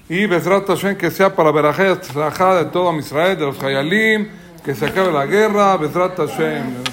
[0.07, 4.29] y Bezrat Hashem que sea para Berajé de todo Israel, de los Hayalim,
[4.63, 6.83] que se acabe la guerra, Bezrat Hashem.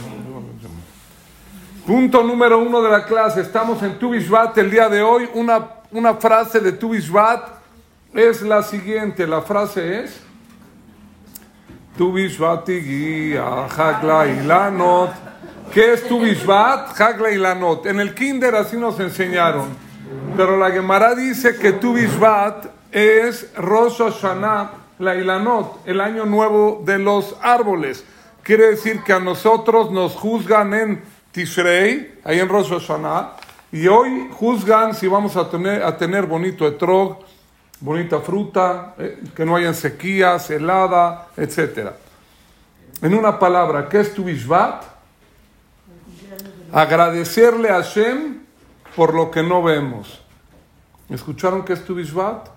[1.87, 5.29] Punto número uno de la clase, estamos en Tu Bishvat el día de hoy.
[5.35, 7.49] Una, una frase de Tu Bishvat
[8.15, 10.21] es la siguiente, la frase es
[11.99, 15.32] Tu Bishvat Hagla Ilanot.
[15.73, 17.01] ¿Qué es tu Bishvat?
[17.01, 17.87] Hagla y Lanot.
[17.87, 19.69] En el Kinder así nos enseñaron.
[20.37, 26.83] Pero la Gemara dice que tu Bishvat es Rosh Hashanah, la Ilanot, el año nuevo
[26.85, 28.05] de los árboles.
[28.43, 33.37] Quiere decir que a nosotros nos juzgan en Tishrei, ahí en Rosh Hashanah,
[33.73, 37.21] y hoy juzgan si vamos a tener, bonito etrog,
[37.81, 41.93] bonita fruta, eh, que no hayan sequías, helada, etc.
[43.01, 44.92] En una palabra, ¿qué es tu Bishvat?
[46.73, 48.41] Agradecerle a Hashem
[48.97, 50.21] por lo que no vemos.
[51.09, 52.49] ¿Escucharon qué es tu Bishvat?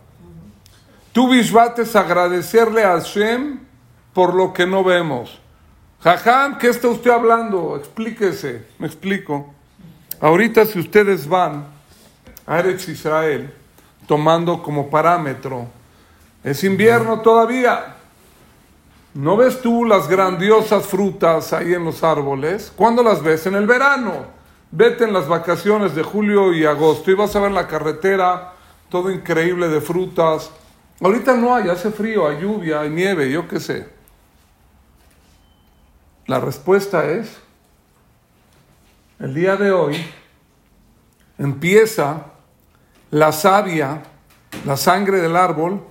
[1.11, 3.59] Tu Bishvat es agradecerle a Hashem
[4.13, 5.39] por lo que no vemos.
[6.01, 7.75] Jajam, ¿qué está usted hablando?
[7.75, 9.53] Explíquese, me explico.
[10.21, 11.65] Ahorita si ustedes van
[12.47, 13.53] a Eretz Israel
[14.07, 15.67] tomando como parámetro,
[16.43, 17.94] es invierno todavía.
[19.15, 22.69] ¿No ves tú las grandiosas frutas ahí en los árboles?
[22.75, 23.45] ¿Cuándo las ves?
[23.45, 24.25] En el verano.
[24.71, 28.51] Vete en las vacaciones de julio y agosto y vas a ver la carretera,
[28.89, 30.51] todo increíble de frutas.
[30.99, 33.87] Ahorita no hay, hace frío, hay lluvia, hay nieve, yo qué sé.
[36.27, 37.37] La respuesta es,
[39.19, 39.95] el día de hoy
[41.37, 42.25] empieza
[43.11, 44.03] la savia,
[44.65, 45.81] la sangre del árbol,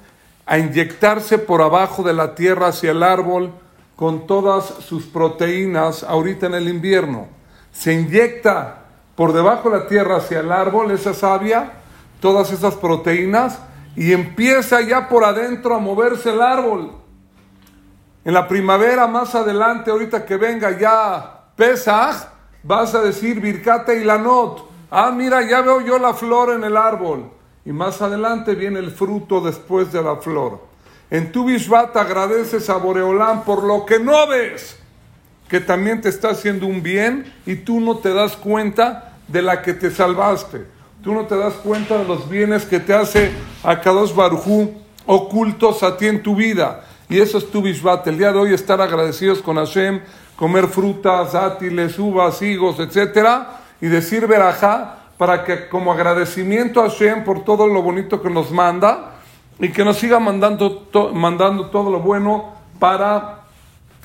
[0.47, 3.53] a inyectarse por abajo de la tierra hacia el árbol
[3.97, 7.29] con todas sus proteínas ahorita en el invierno.
[7.73, 8.83] Se inyecta
[9.15, 11.73] por debajo de la tierra hacia el árbol esa savia,
[12.21, 13.59] todas esas proteínas,
[13.97, 16.93] y empieza ya por adentro a moverse el árbol.
[18.25, 22.29] En la primavera, más adelante, ahorita que venga ya Pesach,
[22.63, 24.69] vas a decir Birkata y Lanot.
[24.91, 27.34] Ah, mira, ya veo yo la flor en el árbol
[27.67, 30.61] y más adelante viene el fruto después de la flor.
[31.11, 34.79] En tu Bishvat agradeces a Boreolán por lo que no ves,
[35.49, 39.63] que también te está haciendo un bien y tú no te das cuenta de la
[39.63, 40.67] que te salvaste.
[41.03, 43.31] Tú no te das cuenta de los bienes que te hace
[43.63, 44.75] a Kadosh Barujú
[45.07, 46.85] ocultos a ti en tu vida.
[47.09, 48.07] Y eso es tu Bishvat.
[48.07, 50.01] El día de hoy estar agradecidos con Hashem,
[50.37, 57.25] comer frutas, átiles, uvas, higos, etcétera, y decir verajá para que como agradecimiento a Hashem
[57.25, 59.13] por todo lo bonito que nos manda
[59.59, 63.41] y que nos siga mandando, mandando todo lo bueno para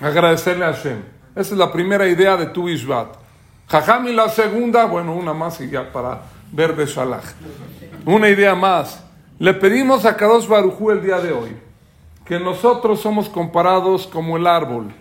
[0.01, 1.01] agradecerle a Hashem.
[1.35, 3.07] Esa es la primera idea de tu Ishvat.
[3.67, 6.21] Jajam la segunda, bueno, una más y ya para
[6.51, 7.25] ver Beshalach.
[8.05, 9.03] Una idea más.
[9.37, 11.55] Le pedimos a Kadosh Barujú el día de hoy
[12.25, 14.93] que nosotros somos comparados como el árbol.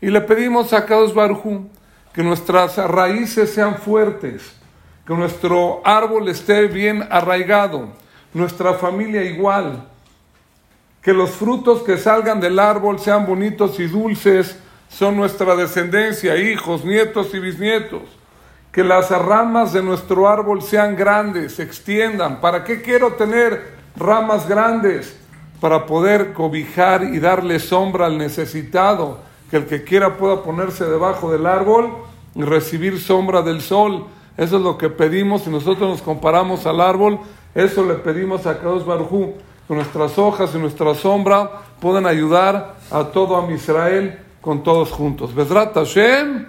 [0.00, 1.68] Y le pedimos a Kadosh Barujú
[2.12, 4.54] que nuestras raíces sean fuertes
[5.06, 7.88] que nuestro árbol esté bien arraigado,
[8.32, 9.86] nuestra familia igual,
[11.02, 16.84] que los frutos que salgan del árbol sean bonitos y dulces, son nuestra descendencia, hijos,
[16.84, 18.02] nietos y bisnietos.
[18.72, 22.40] Que las ramas de nuestro árbol sean grandes, se extiendan.
[22.40, 25.16] ¿Para qué quiero tener ramas grandes?
[25.60, 29.18] Para poder cobijar y darle sombra al necesitado.
[29.50, 31.90] Que el que quiera pueda ponerse debajo del árbol
[32.34, 34.06] y recibir sombra del sol
[34.36, 35.42] eso es lo que pedimos.
[35.42, 37.20] Si nosotros nos comparamos al árbol,
[37.54, 39.34] eso le pedimos a Kadosh Barujú.
[39.68, 41.50] Que nuestras hojas y nuestra sombra
[41.80, 45.34] puedan ayudar a todo a Israel con todos juntos.
[45.34, 46.46] Bezrat Hashem,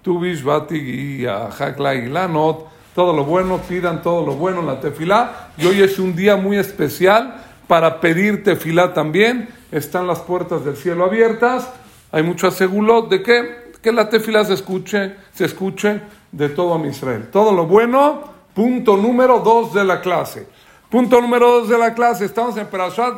[0.00, 5.50] tu y Hakla Lanot, todo lo bueno, pidan todo lo bueno en la tefilá.
[5.58, 9.50] Y hoy es un día muy especial para pedir tefilá también.
[9.70, 11.68] Están las puertas del cielo abiertas.
[12.10, 16.00] Hay mucho asegulot de que, que la tefilá se escuche, se escuche
[16.36, 17.28] de todo a Israel.
[17.32, 18.24] Todo lo bueno,
[18.54, 20.46] punto número dos de la clase.
[20.90, 23.14] Punto número dos de la clase, estamos en Perashat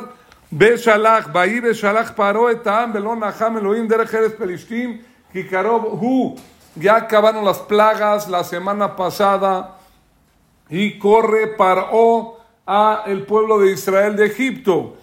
[0.49, 5.01] Beshalach, Baí Beshalach paró etam belon acham Elohim derech eres pelishtim,
[5.31, 6.35] kikarob hu
[6.75, 9.77] ya acabaron las plagas la semana pasada
[10.69, 14.97] y corre Paró a el pueblo de Israel de Egipto.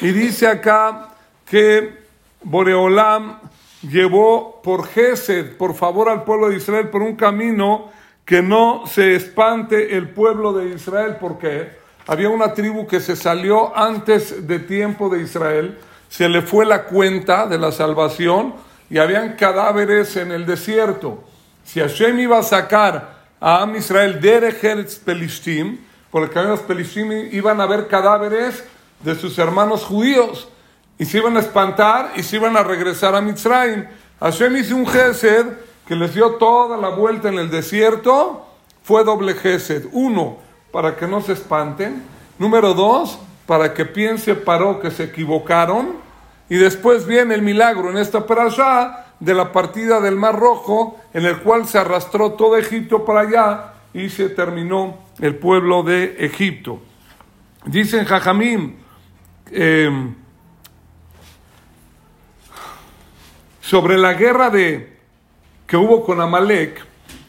[0.00, 1.10] Y dice acá
[1.46, 2.00] que
[2.42, 3.38] Boreolam
[3.82, 7.90] llevó por Gesed, por favor al pueblo de Israel, por un camino
[8.24, 11.70] que no se espante el pueblo de Israel, porque
[12.06, 15.78] había una tribu que se salió antes de tiempo de Israel,
[16.08, 18.54] se le fue la cuenta de la salvación
[18.88, 21.22] y habían cadáveres en el desierto.
[21.64, 25.78] Si Hashem iba a sacar a Am Israel de Pelishtim,
[26.10, 28.64] por el camino de los Pelishtim iban a haber cadáveres
[29.04, 30.48] de sus hermanos judíos
[31.00, 33.86] y se iban a espantar y se iban a regresar a Mitzrayim.
[34.20, 35.46] Hashem hizo un Gesed
[35.88, 38.46] que les dio toda la vuelta en el desierto,
[38.82, 39.86] fue doble Gesed.
[39.92, 40.36] Uno,
[40.70, 42.02] para que no se espanten.
[42.38, 45.96] Número dos, para que piense Paró que se equivocaron.
[46.50, 51.24] Y después viene el milagro en esta parasha de la partida del Mar Rojo, en
[51.24, 56.78] el cual se arrastró todo Egipto para allá y se terminó el pueblo de Egipto.
[57.64, 58.74] Dicen Jajamim,
[59.50, 60.14] em,
[63.70, 64.98] sobre la guerra de
[65.64, 66.84] que hubo con Amalek,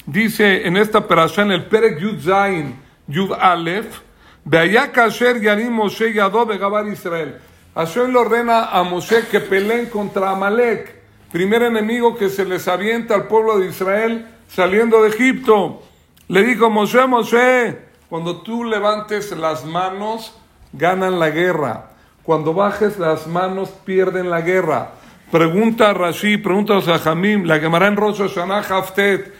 [0.07, 3.99] dice en esta operación el Perek Yud Zain Yud Aleph,
[4.43, 7.37] Beaya Kasher Yarim Moshe Yadó Begabar Israel.
[7.75, 10.95] Hashem le ordena a Moshe que peleen contra Amalek,
[11.31, 15.83] primer enemigo que se les avienta al pueblo de Israel saliendo de Egipto.
[16.27, 17.77] Le dijo Moshe, Moshe,
[18.09, 20.35] cuando tú levantes las manos,
[20.73, 21.91] ganan la guerra.
[22.23, 24.93] Cuando bajes las manos, pierden la guerra.
[25.31, 29.33] Pregunta a Rashi, pregunta a Jamim, la quemará en Rosh Hashanah Haftet.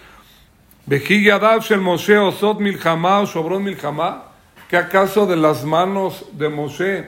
[0.88, 4.24] Yadav Shel Moshe Osot Milchama o Sobron Milchama.
[4.70, 7.08] ¿Qué acaso de las manos de Moshe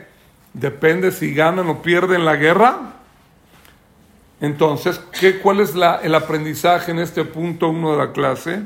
[0.53, 2.95] depende si ganan o pierden la guerra?
[4.41, 8.63] Entonces, ¿qué, ¿cuál es el aprendizaje en este punto uno de la clase?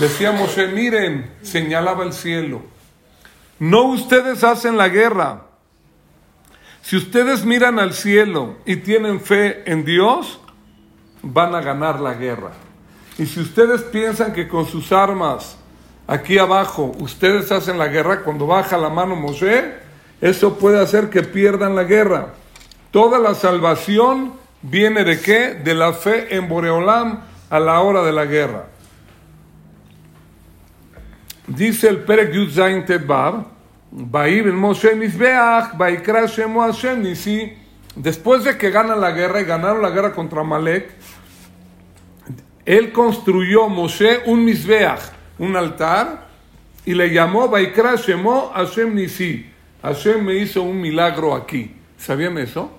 [0.00, 2.62] Decía Moshe, miren, señalaba el cielo.
[3.58, 5.42] No ustedes hacen la guerra,
[6.82, 10.40] si ustedes miran al cielo y tienen fe en Dios,
[11.22, 12.52] van a ganar la guerra.
[13.18, 15.56] Y si ustedes piensan que con sus armas
[16.08, 19.74] aquí abajo ustedes hacen la guerra, cuando baja la mano Moshe,
[20.20, 22.34] eso puede hacer que pierdan la guerra.
[22.90, 25.54] Toda la salvación viene de qué?
[25.54, 28.66] De la fe en Boreolam a la hora de la guerra.
[31.46, 32.84] Dice el Perek Yud Zain
[37.94, 40.94] Después de que ganan la guerra y ganaron la guerra contra Malek,
[42.64, 45.00] él construyó Moshe un Misbeach,
[45.38, 46.28] un altar,
[46.86, 49.46] y le llamó Baikra Shemo Hashem Nisi.
[49.82, 51.74] Hashem me hizo un milagro aquí.
[51.98, 52.70] ¿Sabían eso?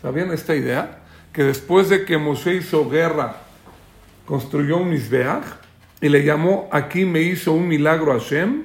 [0.00, 1.00] ¿Sabían esta idea?
[1.32, 3.36] Que después de que Moshe hizo guerra,
[4.24, 5.44] construyó un Misbeach
[6.00, 8.64] y le llamó aquí me hizo un milagro Hashem.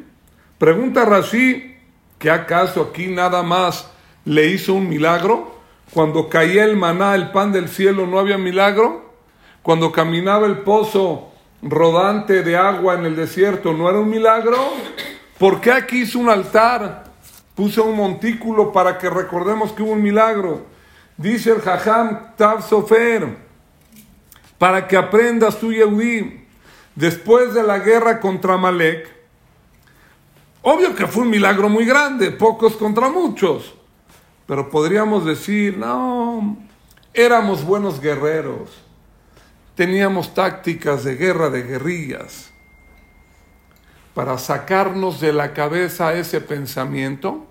[0.58, 1.69] Pregunta Rashi,
[2.20, 3.90] ¿Que acaso aquí nada más
[4.26, 5.56] le hizo un milagro?
[5.94, 9.14] Cuando caía el maná, el pan del cielo, ¿no había milagro?
[9.64, 11.32] Cuando caminaba el pozo
[11.62, 14.58] rodante de agua en el desierto, ¿no era un milagro?
[15.38, 17.06] ¿Por qué aquí hizo un altar?
[17.56, 20.66] Puso un montículo para que recordemos que hubo un milagro.
[21.16, 23.38] Dice el Jajam Tav Sofer,
[24.58, 26.46] para que aprendas tú, Yehudi,
[26.96, 29.19] después de la guerra contra Malek,
[30.62, 33.74] Obvio que fue un milagro muy grande, pocos contra muchos.
[34.46, 36.58] Pero podríamos decir, no,
[37.14, 38.70] éramos buenos guerreros.
[39.76, 42.50] Teníamos tácticas de guerra de guerrillas.
[44.14, 47.46] Para sacarnos de la cabeza ese pensamiento,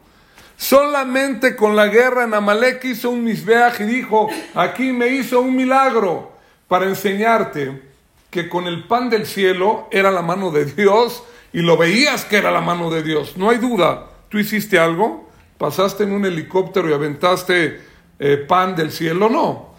[0.59, 5.57] solamente con la guerra en Amalek hizo un misbeaj y dijo, aquí me hizo un
[5.57, 6.33] milagro
[6.67, 7.81] para enseñarte
[8.29, 12.37] que con el pan del cielo era la mano de Dios y lo veías que
[12.37, 13.37] era la mano de Dios.
[13.37, 14.07] No hay duda.
[14.28, 15.28] ¿Tú hiciste algo?
[15.57, 17.81] ¿Pasaste en un helicóptero y aventaste
[18.19, 19.28] eh, pan del cielo?
[19.28, 19.75] No.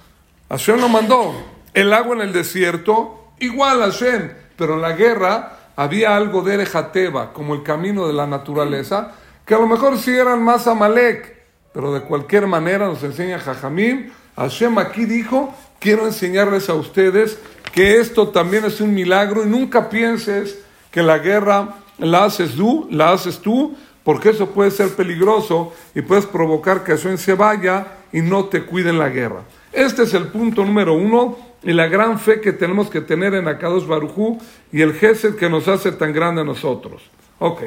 [0.49, 1.33] Hashem lo mandó.
[1.73, 4.31] El agua en el desierto, igual Hashem.
[4.57, 9.13] Pero en la guerra había algo de Erejateba, como el camino de la naturaleza,
[9.45, 11.37] que a lo mejor sí eran más Amalek.
[11.71, 14.11] Pero de cualquier manera nos enseña Jajamín.
[14.35, 17.37] Hashem aquí dijo, quiero enseñarles a ustedes
[17.71, 20.59] que esto también es un milagro y nunca pienses
[20.91, 26.01] que la guerra la haces tú, la haces tú, porque eso puede ser peligroso y
[26.01, 29.43] puedes provocar que eso se vaya y no te cuiden la guerra.
[29.71, 33.47] Este es el punto número uno y la gran fe que tenemos que tener en
[33.47, 34.39] Akados Barujú
[34.71, 37.03] y el Gesed que nos hace tan grande a nosotros.
[37.39, 37.63] Ok.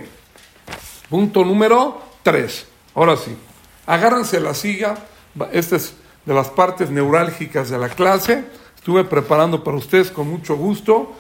[1.09, 2.67] Punto número tres.
[2.95, 3.37] Ahora sí,
[3.87, 4.95] agárrense la silla.
[5.53, 8.45] Esta es de las partes neurálgicas de la clase.
[8.77, 11.13] estuve preparando para ustedes con mucho gusto.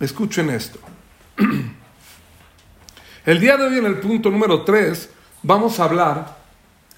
[0.00, 0.78] Escuchen esto.
[3.26, 5.10] El día de hoy en el punto número 3
[5.42, 6.36] vamos a hablar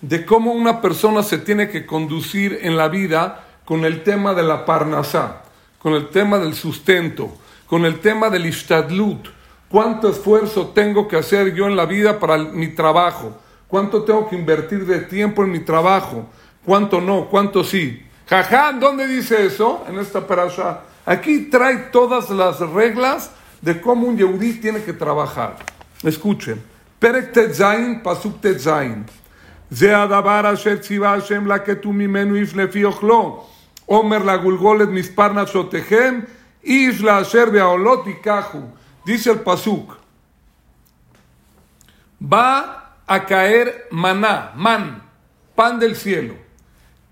[0.00, 4.43] de cómo una persona se tiene que conducir en la vida con el tema de
[4.43, 5.43] la parnasá,
[5.78, 9.28] con el tema del sustento, con el tema del ishtadlut.
[9.69, 13.40] ¿Cuánto esfuerzo tengo que hacer yo en la vida para mi trabajo?
[13.66, 16.26] ¿Cuánto tengo que invertir de tiempo en mi trabajo?
[16.64, 17.26] ¿Cuánto no?
[17.28, 18.05] ¿Cuánto sí?
[18.28, 19.85] Jaján, ¿dónde dice eso?
[19.88, 20.81] En esta parasha.
[21.05, 23.31] Aquí trae todas las reglas
[23.65, 25.58] de cómo un yehudí tiene que trabajar.
[26.03, 26.62] Escuchen.
[27.00, 29.06] Perek Tetzain, Pasuk Tetzain.
[29.72, 33.46] זה הדבר אשר ציווה השם לקטו ממנו איש לפי אוכלו.
[33.88, 36.20] אומר לגולגולת מספר נפשותיכם,
[36.63, 38.60] איש לאשר והעולות ייקחו.
[39.06, 39.98] Dice el pasuk,
[42.20, 45.01] va a caer maná, man,
[45.56, 46.36] pan del cielo.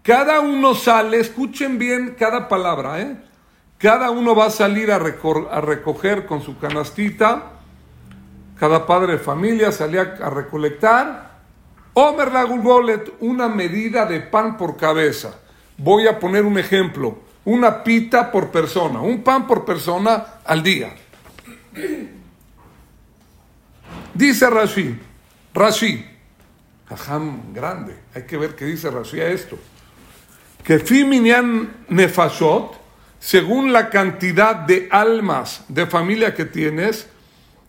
[0.03, 3.17] Cada uno sale, escuchen bien cada palabra, ¿eh?
[3.78, 7.52] Cada uno va a salir a, recoger con su canastita.
[8.58, 11.34] Cada padre de familia salía a recolectar
[11.94, 12.44] Omer la
[13.20, 15.36] una medida de pan por cabeza.
[15.78, 17.18] Voy a poner un ejemplo.
[17.44, 20.94] Una pita por persona, un pan por persona al día.
[24.14, 24.98] Dice Rashi,
[25.52, 26.04] Rashi,
[26.88, 29.58] Jajam grande, hay que ver qué dice Rashi a esto.
[30.64, 32.83] Que Fiminian Nefashot,
[33.24, 37.08] según la cantidad de almas de familia que tienes,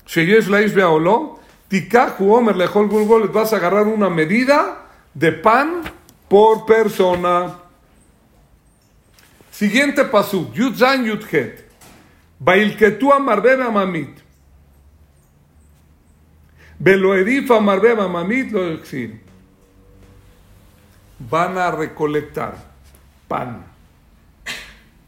[0.06, 5.82] Sheyesh Laish Beaoló, Tikahu Omer Lejol Gulgol, vas a agarrar una medida de pan
[6.28, 7.56] por persona.
[9.50, 11.64] Siguiente pasuk, Yud Zain Yud Het.
[12.38, 14.20] Bailketu Amarbe Mamit.
[16.78, 19.22] Beloedif Amarbe Mamit lo exil.
[21.18, 22.58] Van a recolectar
[23.30, 23.75] pan.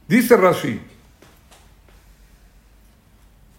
[0.08, 0.80] Dice Rashi.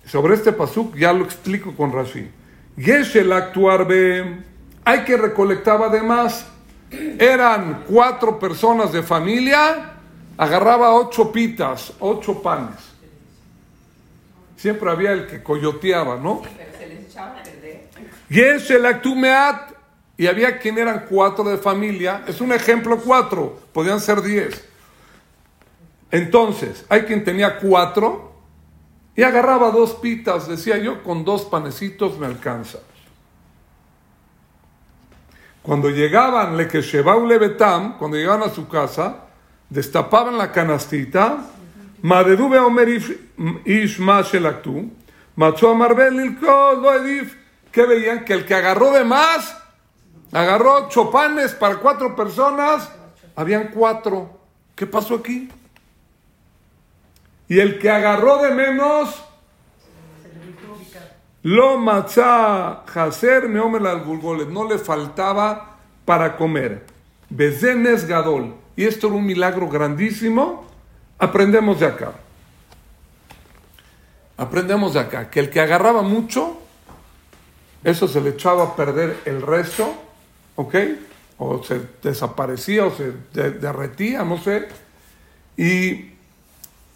[0.07, 2.31] Sobre este pasuk ya lo explico con Rashi.
[2.79, 3.87] Geshel actuar
[4.85, 6.47] hay que recolectar además.
[6.91, 9.93] Eran cuatro personas de familia,
[10.39, 12.79] agarraba ocho pitas, ocho panes.
[14.57, 16.43] Siempre había el que coyoteaba, ¿no?
[18.31, 19.73] Geshel actumeat,
[20.19, 22.25] y había quien eran cuatro de familia.
[22.27, 24.68] Es un ejemplo cuatro, podían ser diez.
[26.11, 28.33] Entonces, hay quien tenía cuatro
[29.15, 32.79] y agarraba dos pitas, decía yo, con dos panecitos me alcanza.
[35.63, 39.25] Cuando llegaban, le que lebetam, cuando llegaban a su casa,
[39.69, 41.45] destapaban la canastita,
[42.01, 42.89] madedube omer
[43.65, 44.91] ish mashelaktu,
[45.37, 45.77] macho
[47.71, 49.57] que veían que el que agarró de más,
[50.33, 52.91] agarró ocho panes para cuatro personas,
[53.37, 54.39] habían cuatro.
[54.75, 55.51] ¿Qué pasó aquí?
[57.49, 59.25] Y el que agarró de menos,
[61.43, 66.85] lo matzá hacer meomer al gulgolet, no le faltaba para comer.
[67.31, 68.55] Bezenes gadol.
[68.77, 70.67] Y esto era un milagro grandísimo.
[71.19, 72.13] Aprendemos de acá.
[74.37, 76.59] Aprendemos de acá que el que agarraba mucho,
[77.83, 79.95] eso se le echaba a perder el resto,
[80.57, 80.75] ¿ok?
[81.39, 84.69] O se desaparecía o se derretía, no sé.
[85.57, 86.18] Y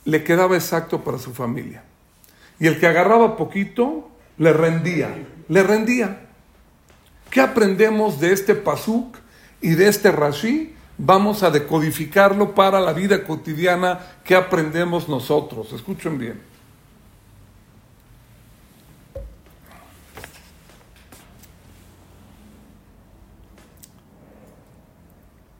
[0.04, 1.84] le quedaba exacto para su familia.
[2.58, 5.14] Y el que agarraba poquito, le rendía,
[5.48, 6.26] le rendía.
[7.30, 9.16] ¿Qué aprendemos de este pasuk
[9.60, 10.74] y de este rashi?
[10.98, 15.72] Vamos a decodificarlo para la vida cotidiana que aprendemos nosotros.
[15.72, 16.52] Escuchen bien.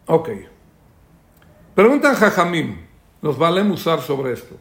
[0.06, 0.28] Ok.
[1.74, 2.91] Preguntan Jajamim.
[3.22, 4.56] Nos vale usar sobre esto.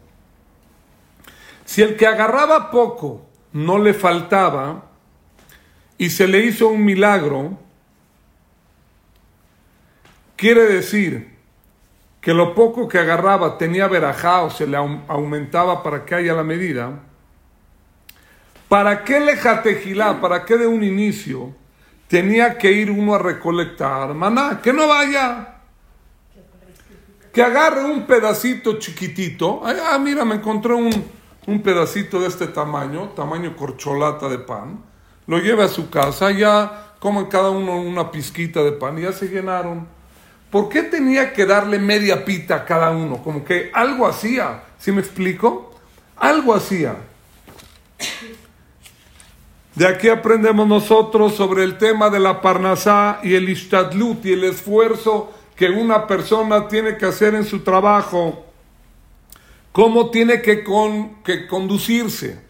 [1.66, 4.84] Si el que agarraba poco no le faltaba
[5.98, 7.58] y se le hizo un milagro,
[10.36, 11.32] quiere decir
[12.22, 16.44] que lo poco que agarraba tenía verajá o se le aumentaba para que haya la
[16.44, 17.00] medida.
[18.70, 20.22] ¿Para qué le jatejilá?
[20.22, 21.54] ¿Para qué de un inicio
[22.08, 24.14] tenía que ir uno a recolectar?
[24.14, 25.61] Maná, que no vaya
[27.34, 29.62] que agarre un pedacito chiquitito.
[29.64, 30.92] Ah, mira, me encontré un,
[31.48, 34.84] un, pedacito de este tamaño, tamaño corcholata de pan.
[35.28, 39.28] Lo lleve a su casa, ya comen cada uno una pizquita de pan ya se
[39.28, 39.88] llenaron.
[40.52, 43.24] ¿Por qué tenía que darle media pita a cada uno?
[43.24, 44.64] Como que algo hacía.
[44.78, 45.74] ¿Sí me explico?
[46.18, 46.98] Algo hacía.
[49.74, 54.44] De aquí aprendemos nosotros sobre el tema de la parnasá y el istadlut y el
[54.44, 58.46] esfuerzo que una persona tiene que hacer en su trabajo.
[59.72, 60.64] ¿Cómo tiene que,
[61.24, 62.42] que conducirse?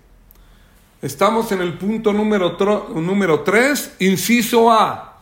[1.01, 2.57] Estamos en el punto número,
[2.95, 5.17] número 3, inciso A.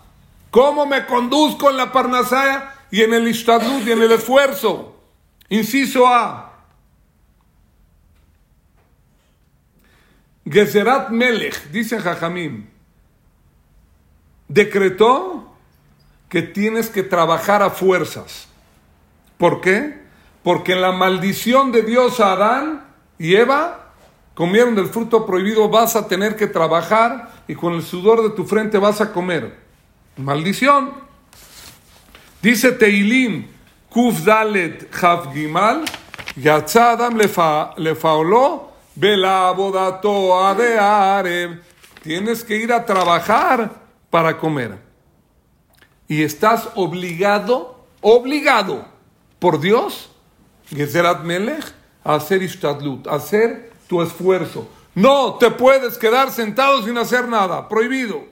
[0.51, 4.95] ¿Cómo me conduzco en la parnasaya y en el istadlut y en el esfuerzo?
[5.47, 6.49] Inciso A.
[10.45, 12.65] Gezerat Melech, dice Jajamim,
[14.47, 15.48] decretó
[16.29, 18.47] que tienes que trabajar a fuerzas.
[19.37, 19.99] ¿Por qué?
[20.43, 22.85] Porque la maldición de Dios a Adán
[23.17, 23.93] y Eva
[24.35, 28.45] comieron del fruto prohibido, vas a tener que trabajar y con el sudor de tu
[28.45, 29.57] frente vas a comer.
[30.15, 30.93] Maldición.
[32.41, 33.47] Dice Teilim,
[33.89, 35.83] Kuf Dalet Chav Gimal,
[36.37, 41.61] Yatzadam Lefaolo, Belabodato de Areb.
[42.01, 43.71] Tienes que ir a trabajar
[44.09, 44.88] para comer.
[46.09, 48.85] Y estás obligado, obligado
[49.39, 50.09] por Dios,
[50.67, 51.63] Gezerat Melech,
[52.03, 54.67] a hacer Ishtadlut, a hacer tu esfuerzo.
[54.95, 58.25] No te puedes quedar sentado sin hacer nada, prohibido.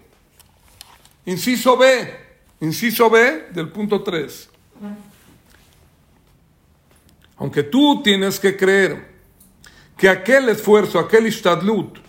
[1.26, 2.14] Inciso B,
[2.62, 4.50] inciso B del punto 3.
[7.38, 9.16] Aunque tú tienes que creer
[9.96, 12.00] que aquel esfuerzo, aquel istadlut,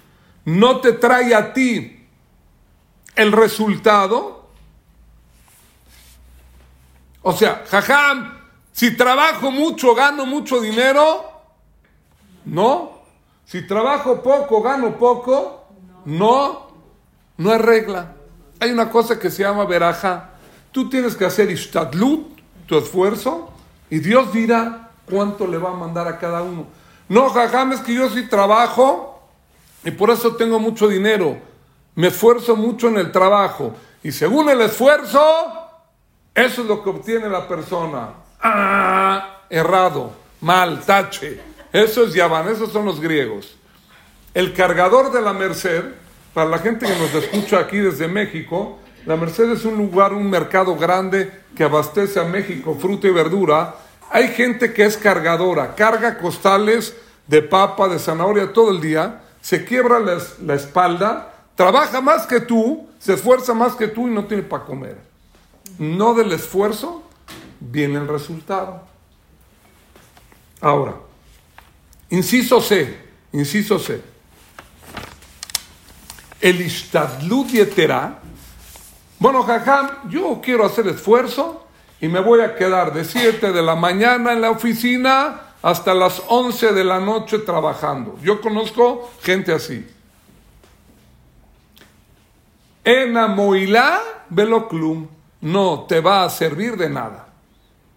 [0.44, 2.06] no te trae a ti
[3.14, 4.37] el resultado.
[7.22, 8.38] O sea, jajam,
[8.72, 11.24] si trabajo mucho, gano mucho dinero.
[12.44, 12.98] No.
[13.44, 15.66] Si trabajo poco, gano poco.
[16.04, 16.68] No.
[17.36, 18.14] No es regla.
[18.60, 20.30] Hay una cosa que se llama veraja.
[20.72, 23.50] Tú tienes que hacer istadlut, tu esfuerzo,
[23.90, 26.66] y Dios dirá cuánto le va a mandar a cada uno.
[27.08, 29.22] No, jajam, es que yo sí trabajo
[29.84, 31.38] y por eso tengo mucho dinero.
[31.94, 33.74] Me esfuerzo mucho en el trabajo.
[34.02, 35.20] Y según el esfuerzo,
[36.46, 38.10] eso es lo que obtiene la persona.
[38.40, 41.40] Ah, errado, mal, tache.
[41.72, 43.56] Eso es Yaván, esos son los griegos.
[44.34, 45.84] El cargador de la Merced,
[46.32, 50.28] para la gente que nos escucha aquí desde México, la Merced es un lugar, un
[50.28, 53.74] mercado grande que abastece a México fruta y verdura
[54.10, 56.96] hay gente que es cargadora, carga costales
[57.26, 62.88] de papa, de zanahoria todo el día, se quiebra la, espalda, trabaja más que tú,
[62.98, 65.07] se esfuerza más que tú y no tiene para comer.
[65.78, 67.02] No del esfuerzo
[67.60, 68.82] viene el resultado.
[70.60, 70.96] Ahora,
[72.10, 72.98] inciso C,
[73.32, 74.02] inciso C.
[76.40, 77.48] El istadlut.
[79.18, 81.64] Bueno, jajam, yo quiero hacer esfuerzo,
[82.00, 86.22] y me voy a quedar de 7 de la mañana en la oficina hasta las
[86.28, 88.18] 11 de la noche trabajando.
[88.22, 89.84] Yo conozco gente así.
[92.84, 95.08] En Amoilá, Veloclum,
[95.40, 97.28] no te va a servir de nada.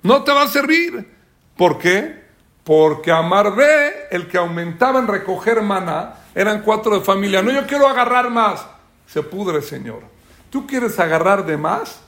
[0.04, 1.15] No te va a servir.
[1.56, 2.21] ¿Por qué?
[2.63, 7.41] Porque Amarvé, el que aumentaba en recoger maná, eran cuatro de familia.
[7.41, 8.65] No, yo quiero agarrar más.
[9.08, 10.04] Se pudre, Señor.
[10.49, 12.01] ¿Tú quieres agarrar de más?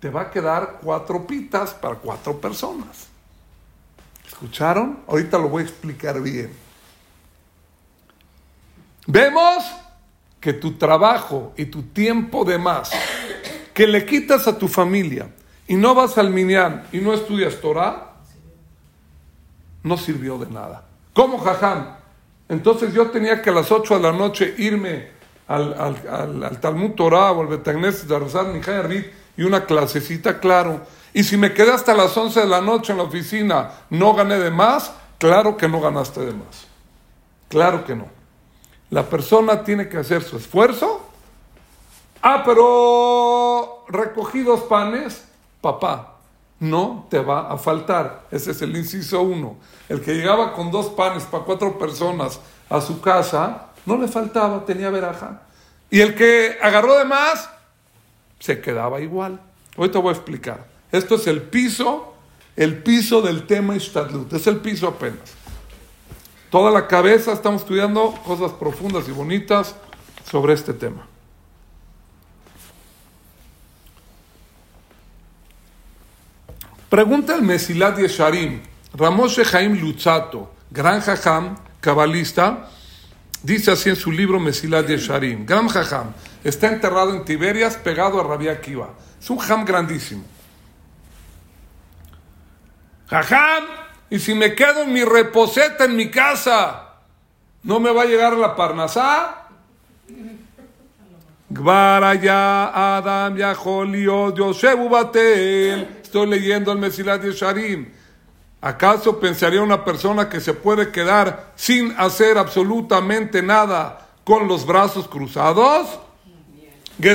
[0.00, 3.08] te va a quedar cuatro pitas para cuatro personas.
[4.26, 5.00] ¿Escucharon?
[5.06, 6.50] Ahorita lo voy a explicar bien.
[9.06, 9.64] Vemos
[10.40, 12.90] que tu trabajo y tu tiempo de más,
[13.74, 15.28] que le quitas a tu familia
[15.66, 18.14] y no vas al minyan y no estudias Torah,
[19.82, 20.84] no sirvió de nada.
[21.14, 21.96] ¿Cómo, jajam?
[22.48, 25.08] Entonces yo tenía que a las 8 de la noche irme
[25.46, 28.18] al, al, Talmud Torah o al Betagnes de
[28.52, 30.80] Nijay y una clasecita, claro.
[31.12, 34.38] Y si me quedé hasta las 11 de la noche en la oficina, no gané
[34.38, 36.66] de más, claro que no ganaste de más.
[37.48, 38.08] Claro que no.
[38.90, 40.99] La persona tiene que hacer su esfuerzo.
[42.22, 45.24] Ah, pero recogí dos panes,
[45.60, 46.18] papá,
[46.58, 48.26] no te va a faltar.
[48.30, 49.56] Ese es el inciso uno.
[49.88, 54.64] El que llegaba con dos panes para cuatro personas a su casa, no le faltaba,
[54.64, 55.42] tenía veraja.
[55.90, 57.48] Y el que agarró de más,
[58.38, 59.40] se quedaba igual.
[59.76, 60.66] Hoy te voy a explicar.
[60.92, 62.14] Esto es el piso,
[62.56, 64.32] el piso del tema Ishtadlut.
[64.32, 65.34] Es el piso apenas.
[66.50, 69.76] Toda la cabeza estamos estudiando cosas profundas y bonitas
[70.28, 71.09] sobre este tema.
[76.90, 78.62] Pregunta el Mesilat Yesharim,
[78.94, 82.68] Ramoshe Jaim Luchato, gran jajam, cabalista,
[83.44, 88.24] dice así en su libro Mesilat Yesharim, gran jajam, está enterrado en Tiberias, pegado a
[88.24, 88.90] Rabia Akiva.
[89.22, 90.24] Es un jam grandísimo.
[93.06, 93.66] Jajam,
[94.10, 96.94] y si me quedo en mi reposeta en mi casa,
[97.62, 99.46] ¿no me va a llegar la parnasá?
[102.20, 105.99] ya Adam Yoshebu Batel.
[106.10, 107.86] Estoy leyendo el Mesilat Yesharim.
[108.60, 115.06] ¿Acaso pensaría una persona que se puede quedar sin hacer absolutamente nada con los brazos
[115.06, 116.00] cruzados?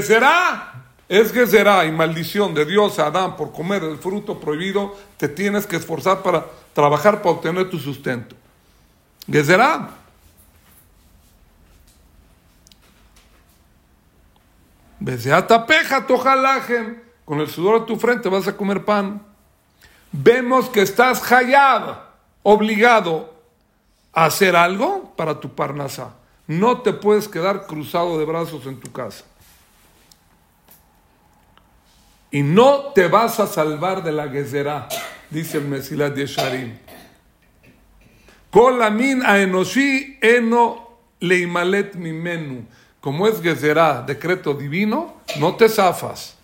[0.02, 0.86] será?
[1.10, 5.68] Es será y maldición de Dios a Adán por comer el fruto prohibido, te tienes
[5.68, 8.34] que esforzar para trabajar para obtener tu sustento.
[9.44, 9.90] será?
[15.46, 17.05] tapeja tojalajen.
[17.26, 19.22] Con el sudor de tu frente vas a comer pan.
[20.12, 21.98] Vemos que estás hayab,
[22.44, 23.34] obligado
[24.14, 26.16] a hacer algo para tu parnasa.
[26.48, 29.26] No te puedes quedar cruzado de brazos en tu casa.
[32.30, 34.88] Y no te vas a salvar de la gezerá,
[35.30, 36.78] dice el Mesilat Yesharim.
[38.52, 42.66] Kolamin a enoshi eno leimalet mimenu.
[43.02, 46.35] Como es gezerá, decreto divino, no te zafas.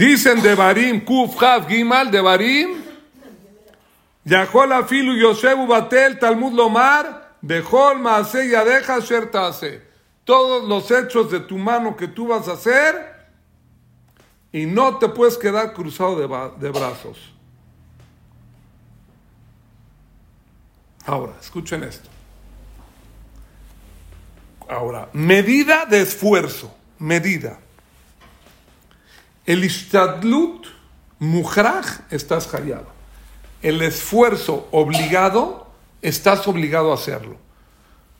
[0.00, 2.82] Dicen de Barim, Kuf, Haf, Gimal, de Barim,
[4.24, 9.82] Yahol Afilu, Yosebu, Batel, Talmud Lomar, Bejol, Maase, Yadeja, Shertase.
[10.24, 12.94] Todos los hechos de tu mano que tú vas a hacer,
[14.50, 16.26] y no te puedes quedar cruzado de,
[16.66, 17.18] de brazos.
[21.04, 22.08] Ahora, escuchen esto.
[24.66, 27.58] Ahora, medida de esfuerzo, medida.
[29.46, 30.66] El istadlut
[31.18, 32.86] muhraj estás callado.
[33.62, 35.66] El esfuerzo obligado,
[36.02, 37.36] estás obligado a hacerlo.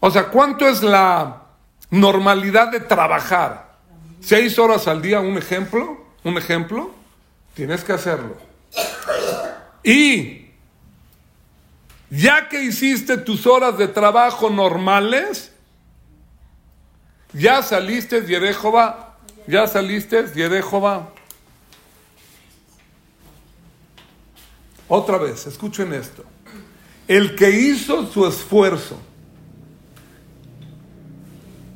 [0.01, 1.43] O sea, ¿cuánto es la
[1.91, 3.71] normalidad de trabajar?
[4.21, 6.91] Seis horas al día, un ejemplo, un ejemplo,
[7.55, 8.37] tienes que hacerlo.
[9.83, 10.51] Y
[12.11, 15.53] ya que hiciste tus horas de trabajo normales,
[17.33, 19.10] ya saliste, Yerejova,
[19.47, 21.13] ya saliste, Yerejova.
[24.89, 26.25] Otra vez, escuchen esto.
[27.07, 29.01] El que hizo su esfuerzo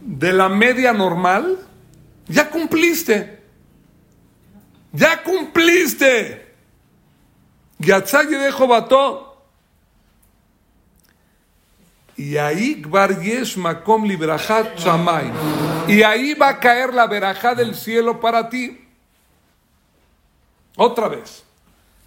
[0.00, 1.58] de la media normal,
[2.28, 3.42] ya cumpliste.
[4.92, 6.54] Ya cumpliste.
[7.78, 9.33] Yatzay Yerejovató.
[12.24, 12.82] Y ahí
[13.58, 14.06] Makom.
[15.86, 18.82] Y ahí va a caer la verajá del cielo para ti.
[20.74, 21.44] Otra vez.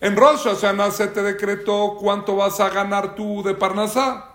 [0.01, 4.31] En Rosh Hashanah se te decretó cuánto vas a ganar tú de Parnasá.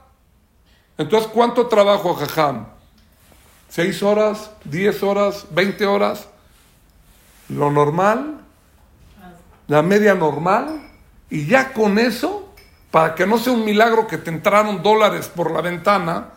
[0.96, 2.68] Entonces, ¿cuánto trabajo, Jajam?
[3.68, 4.52] ¿Seis horas?
[4.62, 5.46] ¿Diez horas?
[5.50, 6.28] ¿Veinte horas?
[7.48, 8.38] Lo normal,
[9.66, 10.80] la media normal,
[11.28, 12.41] y ya con eso,
[12.92, 16.28] para que no sea un milagro que te entraron dólares por la ventana,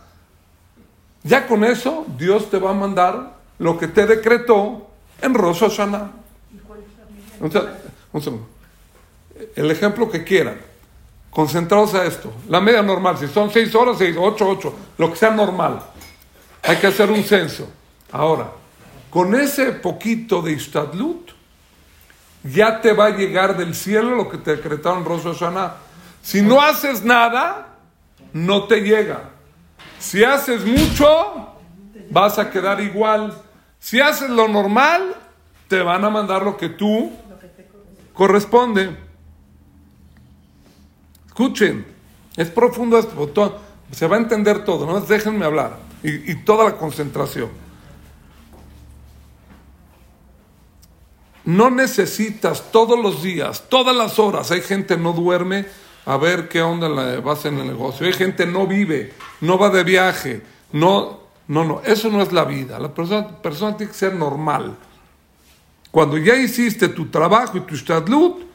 [1.21, 4.87] ya con eso Dios te va a mandar lo que te decretó
[5.21, 6.11] en Rosh Hashanah.
[9.55, 10.57] El ejemplo que quieran,
[11.29, 12.31] concentrados a esto.
[12.47, 15.81] La media normal, si son seis horas, seis, ocho, ocho, lo que sea normal.
[16.63, 17.67] Hay que hacer un censo.
[18.13, 18.49] Ahora,
[19.09, 21.31] con ese poquito de Istadlut,
[22.43, 25.84] ya te va a llegar del cielo lo que te decretaron Rosh Hashanah.
[26.25, 27.67] Si no haces nada,
[28.33, 29.29] no te llega.
[29.99, 31.53] Si haces mucho,
[32.09, 33.39] vas a quedar igual.
[33.77, 35.15] Si haces lo normal,
[35.67, 37.11] te van a mandar lo que tú
[38.11, 38.97] corresponde.
[41.27, 41.85] Escuchen,
[42.35, 43.61] es profundo esto,
[43.91, 47.49] se va a entender todo, no déjenme hablar y, y toda la concentración.
[51.43, 55.67] No necesitas todos los días, todas las horas, hay gente no duerme
[56.05, 59.69] a ver qué onda la base en el negocio, hay gente no vive, no va
[59.69, 60.41] de viaje,
[60.71, 64.75] no, no, no, eso no es la vida, la persona, persona tiene que ser normal.
[65.91, 68.45] Cuando ya hiciste tu trabajo y tu stadlut,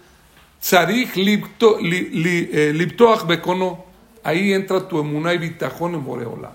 [0.60, 3.84] Tzarich eh, liptoach bekono.
[4.22, 6.52] Ahí entra tu emuná y bitajón en Boreolam.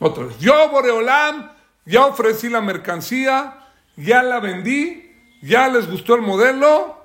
[0.00, 0.38] Otra vez.
[0.40, 1.52] Yo, Boreolam,
[1.86, 6.96] ya ofrecí la mercancía, ya la vendí, ya les gustó el modelo.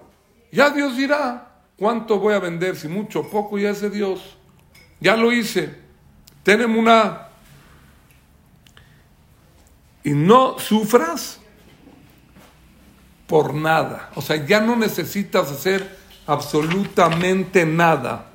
[0.52, 4.38] Ya Dios dirá cuánto voy a vender, si mucho o poco, ya es Dios.
[5.00, 5.76] Ya lo hice.
[6.44, 7.28] Tenemos una.
[10.04, 11.40] Y no sufras
[13.28, 14.12] por nada.
[14.16, 18.28] O sea, ya no necesitas hacer absolutamente nada.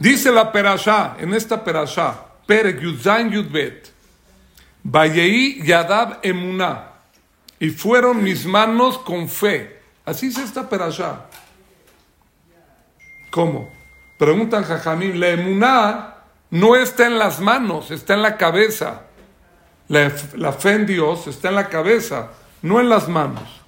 [0.00, 2.14] Dice la perashá, en esta perashá,
[2.46, 3.92] Perek Yudzain Yudbet,
[4.82, 6.88] Vayei Yadab Emuná,
[7.58, 9.78] y fueron mis manos con fe.
[10.06, 11.26] Así se está allá.
[13.30, 13.70] ¿Cómo?
[14.18, 16.14] Preguntan Jajamín, la emuná
[16.50, 19.02] no está en las manos, está en la cabeza.
[19.88, 22.30] La, la, fe en Dios está en la cabeza,
[22.62, 23.60] no en las manos.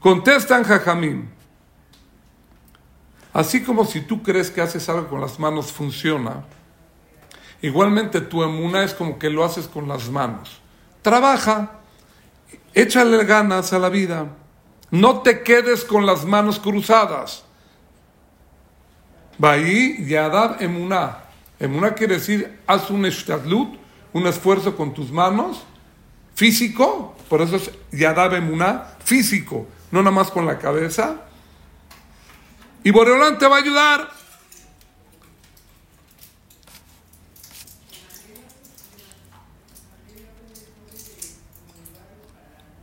[0.00, 1.30] Contestan Jajamín,
[3.38, 6.42] así como si tú crees que haces algo con las manos funciona,
[7.62, 10.60] igualmente tu emuná es como que lo haces con las manos.
[11.02, 11.78] Trabaja,
[12.74, 14.26] échale ganas a la vida,
[14.90, 17.44] no te quedes con las manos cruzadas.
[19.38, 21.18] Bahí Yadab Emuná.
[21.60, 23.78] Emuná quiere decir, haz un eshtadlut,
[24.12, 25.62] un esfuerzo con tus manos,
[26.34, 31.27] físico, por eso es Yadab Emuná, físico, no nada más con la cabeza.
[32.88, 34.08] Y Boreolán te va a ayudar.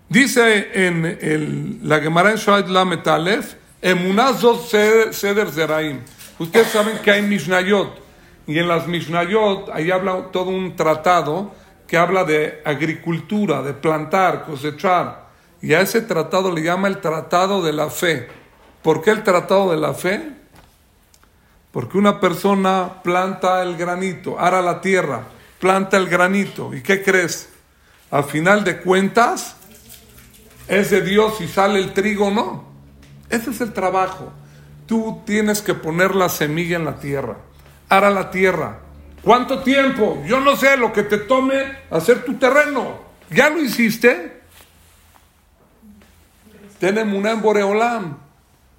[0.08, 6.02] Dice en el, la Gemara en Shoah Lamet Aleph, Emuná Zot Seder Zeraim.
[6.38, 8.00] Ustedes saben que hay Mishnayot,
[8.46, 11.52] y en las Mishnayot ahí habla todo un tratado
[11.88, 15.30] que habla de agricultura, de plantar, cosechar.
[15.64, 18.45] Y a ese tratado le llama el tratado de la fe.
[18.86, 20.30] ¿Por qué el tratado de la fe?
[21.72, 25.24] Porque una persona planta el granito, ara la tierra,
[25.60, 26.72] planta el granito.
[26.72, 27.50] ¿Y qué crees?
[28.12, 29.56] A final de cuentas,
[30.68, 32.64] es de Dios y sale el trigo, no.
[33.28, 34.32] Ese es el trabajo.
[34.86, 37.38] Tú tienes que poner la semilla en la tierra.
[37.90, 38.82] Ara la tierra.
[39.24, 40.22] ¿Cuánto tiempo?
[40.28, 43.00] Yo no sé lo que te tome hacer tu terreno.
[43.32, 44.44] ¿Ya lo hiciste?
[46.80, 48.25] Tenemos una en Boreolam.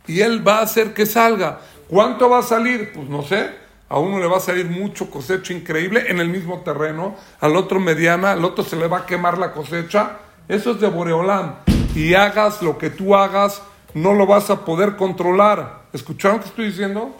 [0.06, 1.60] Y él va a hacer que salga.
[1.88, 2.92] ¿Cuánto va a salir?
[2.92, 3.50] Pues no sé.
[3.88, 7.16] A uno le va a salir mucho cosecha increíble en el mismo terreno.
[7.40, 8.32] Al otro mediana.
[8.32, 10.18] Al otro se le va a quemar la cosecha.
[10.48, 11.56] Eso es de Boreolam.
[11.94, 13.62] Y hagas lo que tú hagas,
[13.94, 15.86] no lo vas a poder controlar.
[15.92, 17.16] ¿Escucharon qué estoy diciendo?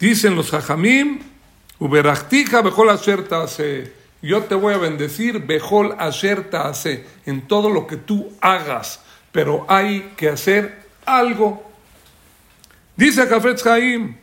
[0.00, 1.20] Dicen los hajamim,
[1.78, 3.26] Uberachtija bejol asher.
[4.26, 9.64] Yo te voy a bendecir bejol asher hace en todo lo que tú hagas, pero
[9.68, 11.62] hay que hacer algo.
[12.96, 14.16] Dice Jafetz Haim,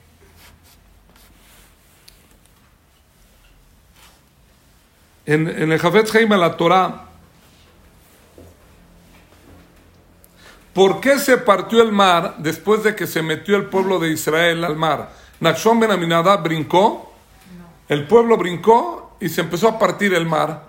[5.25, 7.05] en, en el Jafetz Haim a la Torah,
[10.73, 14.65] ¿Por qué se partió el mar después de que se metió el pueblo de Israel
[14.65, 15.13] al mar?
[15.39, 17.13] Nachshon ben Aminadab brincó,
[17.87, 20.65] el pueblo brincó y se empezó a partir el mar.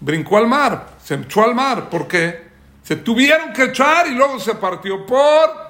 [0.00, 0.38] brincó.
[0.38, 1.90] al mar, se echó al mar.
[1.90, 2.48] ¿Por qué?
[2.82, 5.68] Se tuvieron que echar y luego se partió por.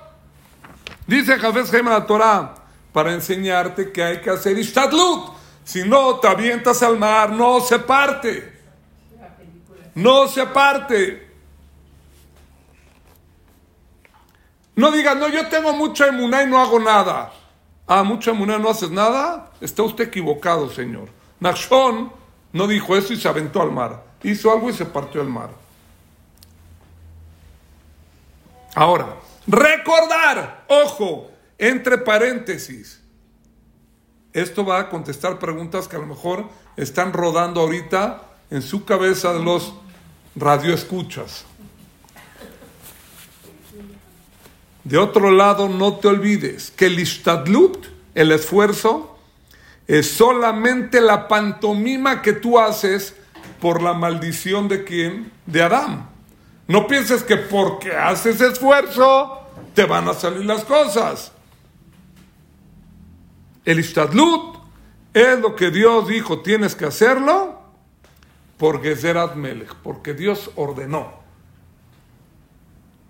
[1.08, 2.54] Dice Jafes Jaime la Torah,
[2.92, 5.30] para enseñarte que hay que hacer ishtadlut.
[5.64, 8.60] Si no te avientas al mar, no se parte.
[9.96, 11.32] No se parte.
[14.76, 17.32] No digas, no, yo tengo mucha emuná y no hago nada.
[17.88, 19.50] Ah, mucha emuná, no haces nada.
[19.60, 21.17] Está usted equivocado, señor.
[21.40, 22.12] Nachshon
[22.52, 24.04] no dijo eso y se aventó al mar.
[24.22, 25.50] Hizo algo y se partió al mar.
[28.74, 33.00] Ahora, recordar, ojo, entre paréntesis.
[34.32, 36.46] Esto va a contestar preguntas que a lo mejor
[36.76, 39.74] están rodando ahorita en su cabeza de los
[40.36, 41.44] radioescuchas.
[44.84, 49.17] De otro lado, no te olvides que el istadlut, el esfuerzo,
[49.88, 53.16] es solamente la pantomima que tú haces
[53.58, 55.32] por la maldición de quién?
[55.46, 56.10] De Adán.
[56.68, 59.40] No pienses que porque haces esfuerzo
[59.74, 61.32] te van a salir las cosas.
[63.64, 64.58] El istadlut
[65.14, 67.58] es lo que Dios dijo, tienes que hacerlo
[68.58, 71.12] porque Gezerat Melech, porque Dios ordenó.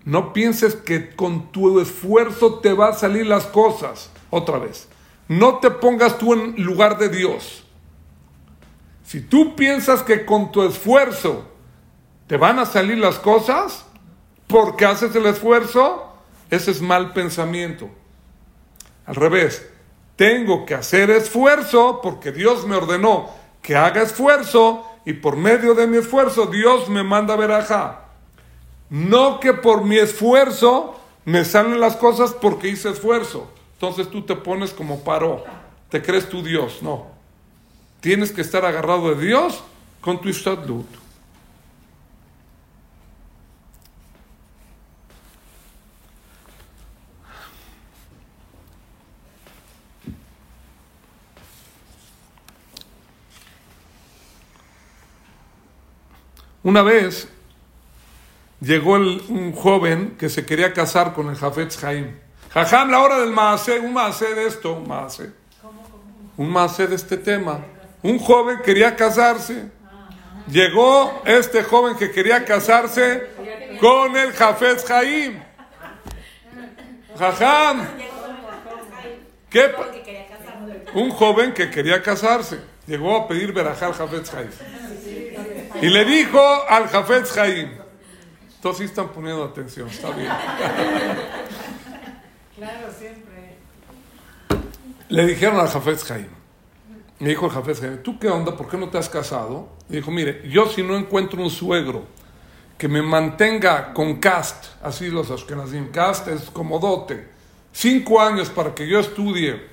[0.05, 4.09] No pienses que con tu esfuerzo te va a salir las cosas.
[4.29, 4.87] Otra vez.
[5.29, 7.63] No te pongas tú en lugar de Dios.
[9.03, 11.45] Si tú piensas que con tu esfuerzo
[12.27, 13.85] te van a salir las cosas,
[14.47, 16.11] porque haces el esfuerzo,
[16.49, 17.89] ese es mal pensamiento.
[19.05, 19.69] Al revés,
[20.15, 23.29] tengo que hacer esfuerzo porque Dios me ordenó
[23.61, 28.05] que haga esfuerzo y por medio de mi esfuerzo Dios me manda a ver acá.
[28.89, 33.51] No que por mi esfuerzo me salen las cosas porque hice esfuerzo.
[33.81, 35.45] Entonces tú te pones como paro,
[35.87, 37.07] te crees tú Dios, no.
[38.01, 39.63] Tienes que estar agarrado de Dios
[40.01, 40.85] con tu istadlut.
[56.63, 57.29] Una vez
[58.59, 62.28] llegó el, un joven que se quería casar con el Jafetz Jaim.
[62.53, 65.31] Jajam, la hora del maase, un maase de esto, un maase.
[66.37, 67.59] Un de este tema.
[68.01, 69.69] Un joven quería casarse.
[70.47, 73.29] Llegó este joven que quería casarse
[73.79, 75.39] con el Jafetz Haim.
[77.17, 77.87] Jajam.
[79.49, 79.71] ¿Qué?
[80.93, 82.59] Un joven que quería casarse.
[82.87, 84.49] Llegó a pedir verajal Jafetz Haim.
[85.81, 87.77] Y le dijo al Jafetz Haim.
[88.61, 90.31] Todos sí están poniendo atención, está bien.
[92.59, 93.55] Claro, siempre.
[95.07, 96.27] Le dijeron al Jafetz Haim.
[97.19, 98.57] Me dijo el Jafetz Haim, ¿tú qué onda?
[98.57, 99.69] ¿Por qué no te has casado?
[99.89, 102.03] Y dijo, mire, yo si no encuentro un suegro
[102.77, 107.29] que me mantenga con cast, así los Ashkenazim, cast es como dote,
[107.71, 109.65] cinco años para que yo estudie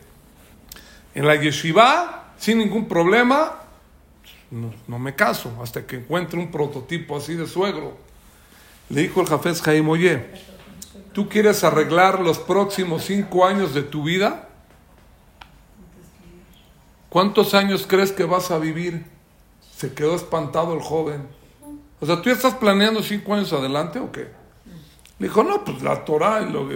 [1.13, 3.63] en la yeshiva sin ningún problema,
[4.51, 7.97] no, me caso hasta que encuentre un prototipo así de suegro.
[8.91, 10.25] Le dijo el Jafez Jaim, oye,
[11.17, 14.51] ¿tú quieres arreglar los próximos cinco años de tu vida?
[17.09, 19.07] ¿Cuántos años crees que vas a vivir?
[19.79, 21.27] Se quedó espantado el joven.
[22.01, 24.29] O sea, ¿tú ya estás planeando cinco años adelante o qué?
[25.19, 26.69] Le dijo, no, pues la Torah lo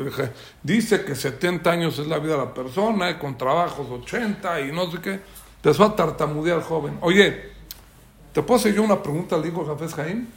[0.62, 4.90] dice que 70 años es la vida de la persona, con trabajos 80 y no
[4.90, 5.20] sé qué.
[5.56, 6.96] Empezó a tartamudear el joven.
[7.02, 7.42] Oye,
[8.32, 9.36] ¿te puedo hacer yo una pregunta?
[9.36, 10.28] Le dijo Jafés Jaim.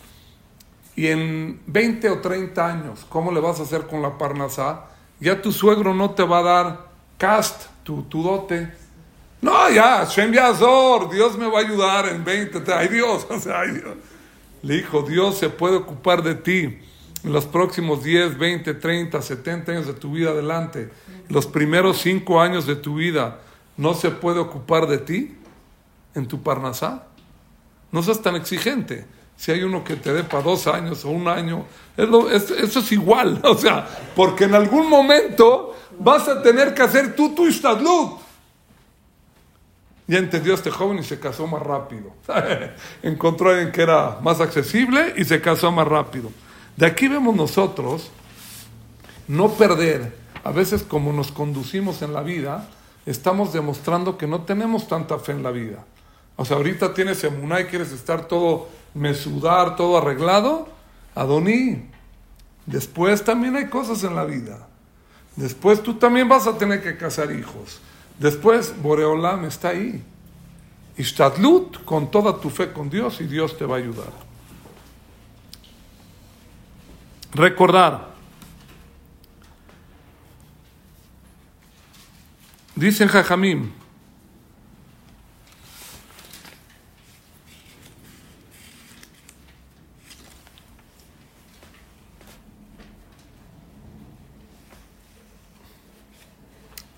[0.95, 4.85] Y en 20 o 30 años, ¿cómo le vas a hacer con la parnasá?
[5.19, 8.71] Ya tu suegro no te va a dar cast, tu, tu dote.
[9.41, 13.61] No, ya, Shem Yazor, Dios me va a ayudar en 20, ay Dios, o sea,
[13.61, 13.95] ay Dios.
[14.61, 16.79] Le dijo, Dios se puede ocupar de ti
[17.23, 20.89] en los próximos 10, 20, 30, 70 años de tu vida adelante.
[21.27, 23.39] Los primeros 5 años de tu vida,
[23.77, 25.35] ¿no se puede ocupar de ti
[26.15, 27.07] en tu parnasá?
[27.91, 31.27] No seas tan exigente si hay uno que te dé para dos años o un
[31.27, 31.65] año,
[31.97, 37.35] eso es igual, o sea, porque en algún momento vas a tener que hacer tú
[37.35, 38.21] tu istadlut.
[40.05, 42.11] Ya entendió este joven y se casó más rápido.
[43.03, 46.29] Encontró a alguien que era más accesible y se casó más rápido.
[46.75, 48.11] De aquí vemos nosotros
[49.27, 50.17] no perder.
[50.43, 52.67] A veces como nos conducimos en la vida,
[53.05, 55.85] estamos demostrando que no tenemos tanta fe en la vida.
[56.35, 60.67] O sea, ahorita tienes emuná y quieres estar todo mesudar, todo arreglado.
[61.15, 61.85] Adoní.
[62.65, 64.67] Después también hay cosas en la vida.
[65.35, 67.79] Después tú también vas a tener que casar hijos.
[68.19, 70.03] Después Boreolam está ahí.
[70.97, 74.11] Ishtadlut con toda tu fe con Dios y Dios te va a ayudar.
[77.33, 78.13] Recordar.
[82.75, 83.71] Dicen Jajamim,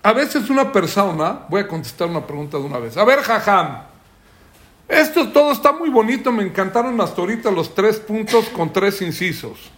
[0.06, 2.96] A veces una persona, voy a contestar una pregunta de una vez.
[2.96, 3.82] A ver, jajam,
[4.86, 9.68] esto todo está muy bonito, me encantaron hasta ahorita los tres puntos con tres incisos.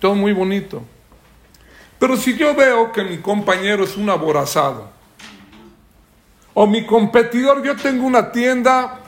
[0.00, 0.82] Todo muy bonito.
[2.00, 4.90] Pero si yo veo que mi compañero es un aborazado,
[6.52, 8.98] o mi competidor, yo tengo una tienda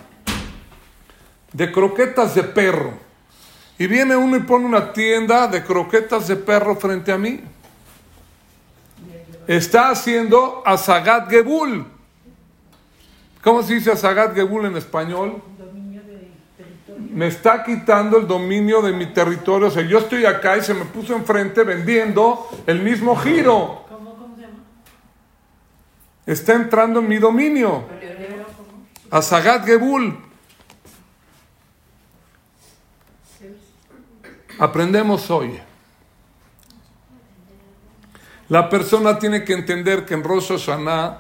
[1.53, 2.93] de croquetas de perro,
[3.81, 7.41] y viene uno y pone una tienda de croquetas de perro frente a mí
[9.47, 11.87] está haciendo Asagat Gebul.
[13.43, 15.43] ¿Cómo se dice Asagat Gebul en español?
[17.11, 19.69] Me está quitando el dominio de mi territorio.
[19.69, 23.85] O sea, yo estoy acá y se me puso enfrente vendiendo el mismo giro.
[26.25, 27.85] Está entrando en mi dominio.
[29.11, 30.17] Asagat Gebul.
[34.59, 35.61] Aprendemos hoy.
[38.53, 40.53] La persona tiene que entender que en Rosh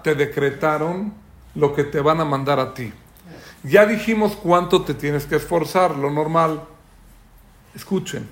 [0.03, 1.15] te decretaron
[1.55, 2.93] lo que te van a mandar a ti.
[3.63, 6.63] Ya dijimos cuánto te tienes que esforzar, lo normal.
[7.75, 8.29] Escuchen.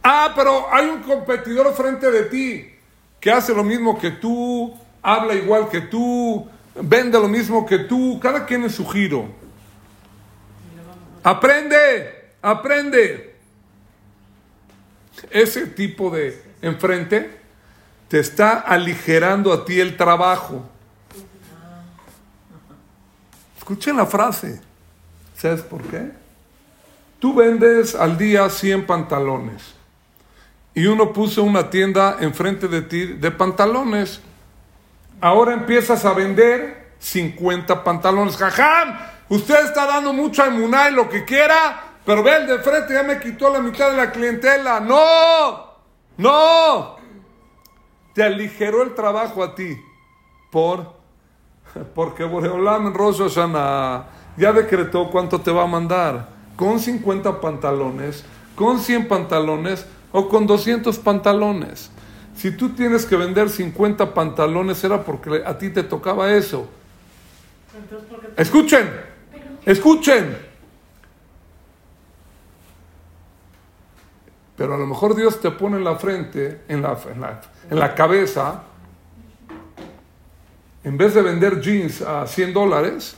[0.00, 2.72] Ah, pero hay un competidor frente de ti
[3.18, 8.20] que hace lo mismo que tú, habla igual que tú, vende lo mismo que tú,
[8.22, 9.26] cada quien es su giro.
[11.24, 13.34] Aprende, aprende.
[15.32, 17.35] Ese tipo de enfrente
[18.08, 20.64] te está aligerando a ti el trabajo.
[23.58, 24.60] Escuchen la frase.
[25.36, 26.10] ¿Sabes por qué?
[27.18, 29.74] Tú vendes al día 100 pantalones
[30.74, 34.20] y uno puso una tienda enfrente de ti de pantalones.
[35.20, 38.36] Ahora empiezas a vender 50 pantalones.
[38.36, 38.98] ¡Jajam!
[39.28, 43.02] Usted está dando mucho a y lo que quiera, Pero ve el de frente, ya
[43.02, 44.78] me quitó la mitad de la clientela.
[44.78, 45.72] No,
[46.18, 46.95] no.
[48.16, 49.76] Te aligeró el trabajo a ti.
[50.50, 50.90] ¿Por?
[51.94, 53.20] Porque Boreolam Rosh
[54.38, 56.30] ya decretó cuánto te va a mandar.
[56.56, 61.90] Con 50 pantalones, con 100 pantalones o con 200 pantalones.
[62.34, 66.66] Si tú tienes que vender 50 pantalones era porque a ti te tocaba eso.
[68.38, 68.90] Escuchen,
[69.66, 70.55] escuchen.
[74.56, 76.98] Pero a lo mejor Dios te pone en la frente, en la,
[77.70, 78.62] en la, cabeza,
[80.82, 83.16] en vez de vender jeans a 100 dólares,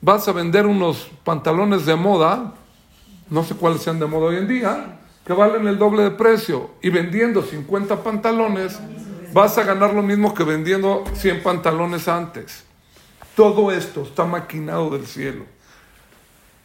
[0.00, 2.54] vas a vender unos pantalones de moda,
[3.28, 6.70] no sé cuáles sean de moda hoy en día, que valen el doble de precio.
[6.82, 8.78] Y vendiendo 50 pantalones,
[9.32, 12.64] vas a ganar lo mismo que vendiendo 100 pantalones antes.
[13.34, 15.44] Todo esto está maquinado del cielo.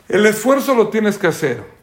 [0.08, 1.74] El esfuerzo lo tienes que hacer.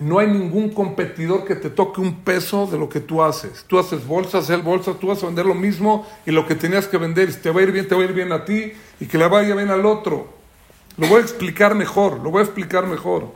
[0.00, 3.64] No hay ningún competidor que te toque un peso de lo que tú haces.
[3.66, 6.88] Tú haces bolsas, él bolsas, tú vas a vender lo mismo y lo que tenías
[6.88, 8.72] que vender, si te va a ir bien, te va a ir bien a ti
[8.98, 10.32] y que le vaya bien al otro.
[10.96, 13.28] Lo voy a explicar mejor, lo voy a explicar mejor.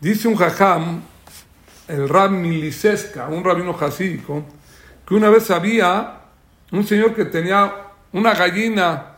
[0.00, 1.02] Dice un jajam,
[1.88, 4.42] el rab Miliseska, un rabino jasídico,
[5.06, 6.22] que una vez había
[6.72, 7.72] un señor que tenía
[8.12, 9.11] una gallina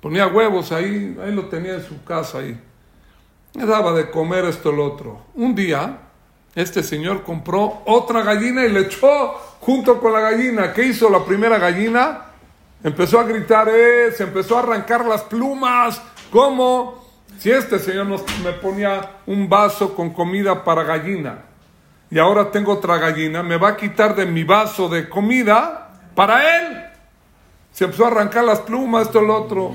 [0.00, 2.60] Ponía huevos ahí, ahí lo tenía en su casa ahí.
[3.54, 5.20] Me daba de comer esto el otro.
[5.34, 5.98] Un día,
[6.54, 10.72] este señor compró otra gallina y le echó junto con la gallina.
[10.72, 12.26] ¿Qué hizo la primera gallina?
[12.82, 16.00] Empezó a gritar, eh, se empezó a arrancar las plumas.
[16.30, 17.04] ¿Cómo?
[17.38, 21.44] Si este señor me ponía un vaso con comida para gallina
[22.10, 26.58] y ahora tengo otra gallina, me va a quitar de mi vaso de comida para
[26.58, 26.84] él.
[27.72, 29.72] Se empezó a arrancar las plumas, esto, el otro.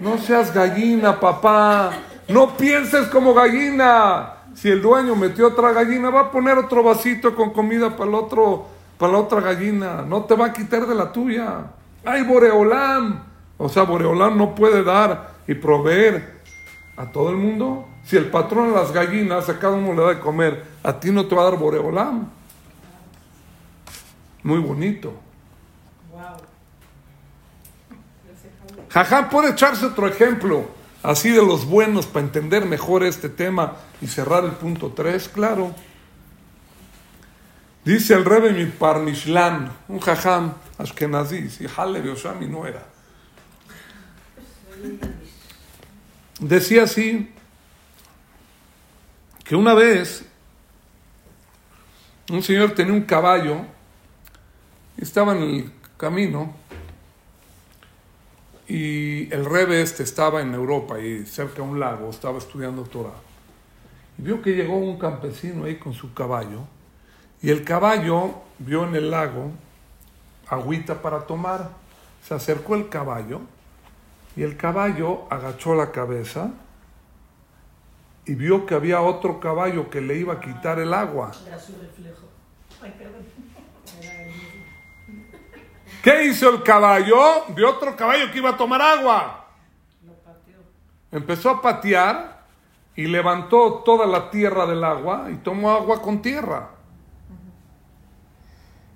[0.00, 1.90] No seas gallina, papá.
[2.28, 4.34] No pienses como gallina.
[4.54, 8.14] Si el dueño metió otra gallina, va a poner otro vasito con comida para el
[8.14, 8.66] otro,
[8.98, 10.02] para la otra gallina.
[10.02, 11.66] No te va a quitar de la tuya.
[12.04, 13.22] Ay, Boreolam.
[13.56, 16.40] O sea, Boreolam no puede dar y proveer
[16.96, 17.86] a todo el mundo.
[18.04, 21.10] Si el patrón de las gallinas a cada uno le da de comer, a ti
[21.10, 22.28] no te va a dar Boreolam.
[24.42, 25.12] Muy bonito.
[28.98, 30.68] Jajam puede echarse otro ejemplo,
[31.04, 35.72] así de los buenos, para entender mejor este tema y cerrar el punto 3, claro.
[37.84, 42.84] Dice el Rebbe mi Parnishlan, un jajam ashkenazí, si Hale Yoshami no era.
[46.40, 47.32] Decía así,
[49.44, 50.24] que una vez
[52.32, 53.58] un señor tenía un caballo
[54.96, 56.57] y estaba en el camino
[58.68, 63.14] y el rebe este estaba en Europa y cerca de un lago, estaba estudiando Torah.
[64.18, 66.60] Y vio que llegó un campesino ahí con su caballo.
[67.40, 69.52] Y el caballo vio en el lago
[70.48, 71.70] agüita para tomar.
[72.26, 73.40] Se acercó el caballo
[74.36, 76.50] y el caballo agachó la cabeza
[78.26, 81.32] y vio que había otro caballo que le iba a quitar el agua.
[81.46, 82.28] Era su reflejo.
[82.82, 82.94] Ay,
[86.02, 87.44] ¿Qué hizo el caballo?
[87.48, 89.46] De otro caballo que iba a tomar agua.
[91.10, 92.44] Empezó a patear
[92.94, 96.70] y levantó toda la tierra del agua y tomó agua con tierra.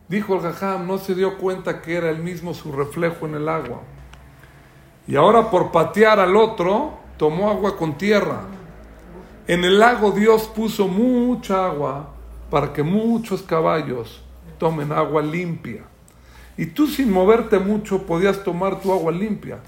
[0.08, 3.48] Dijo el jajam, no se dio cuenta que era el mismo su reflejo en el
[3.48, 3.80] agua.
[5.06, 8.42] Y ahora por patear al otro, tomó agua con tierra.
[9.46, 12.10] En el lago Dios puso mucha agua
[12.50, 14.22] para que muchos caballos
[14.58, 15.84] tomen agua limpia.
[16.56, 19.58] Y tú sin moverte mucho podías tomar tu agua limpia.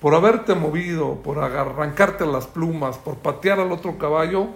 [0.00, 4.48] Por haberte movido, por arrancarte las plumas, por patear al otro caballo,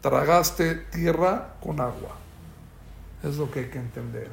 [0.00, 2.16] tragaste tierra con agua.
[3.22, 4.30] Es lo que hay que entender.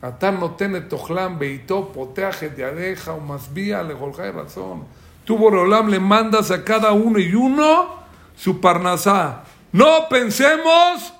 [0.00, 3.94] Atán no tiene tojlán, beitó, poteaje, de adeja, o más vía, le
[4.32, 4.84] razón.
[5.24, 7.94] Tú, Borolam, le mandas a cada uno y uno
[8.36, 9.44] su parnasá.
[9.72, 11.14] No pensemos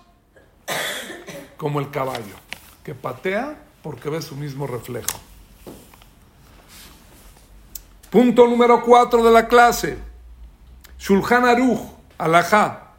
[1.57, 2.44] como el caballo
[2.85, 5.19] que patea porque ve su mismo reflejo.
[8.11, 9.99] Punto número 4 de la clase.
[10.99, 11.81] Shulchan Aruch,
[12.19, 12.93] alajá.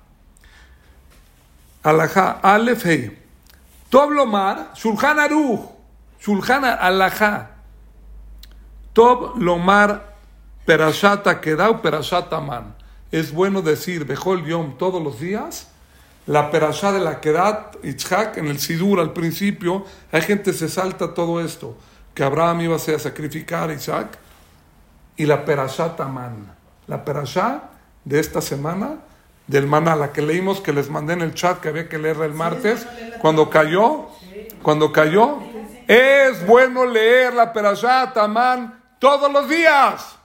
[1.83, 3.17] Alajá, Alef Hei.
[3.89, 5.69] Tob Lomar, Shulchan Aruch,
[6.19, 7.51] Shulchan alajá.
[8.91, 10.15] Tob Lomar,
[10.65, 12.75] Perashata Kedau, Perashata Man.
[13.11, 15.71] Es bueno decir Bejol Yom todos los días
[16.27, 20.69] la perashá de la Kedat Itzhak en el Sidur al principio, hay gente que se
[20.69, 21.77] salta todo esto.
[22.15, 24.17] que Abraham iba a sacrificar a Isaac,
[25.17, 26.55] y la Perashá Tamán.
[26.87, 27.63] La Perashá
[28.03, 28.99] de esta semana,
[29.47, 32.17] del maná, la que leímos, que les mandé en el chat, que había que leer
[32.21, 32.87] el martes,
[33.19, 34.07] cuando cayó,
[34.61, 35.39] cuando cayó,
[35.87, 40.15] es bueno leer la Perashá Tamán todos los días.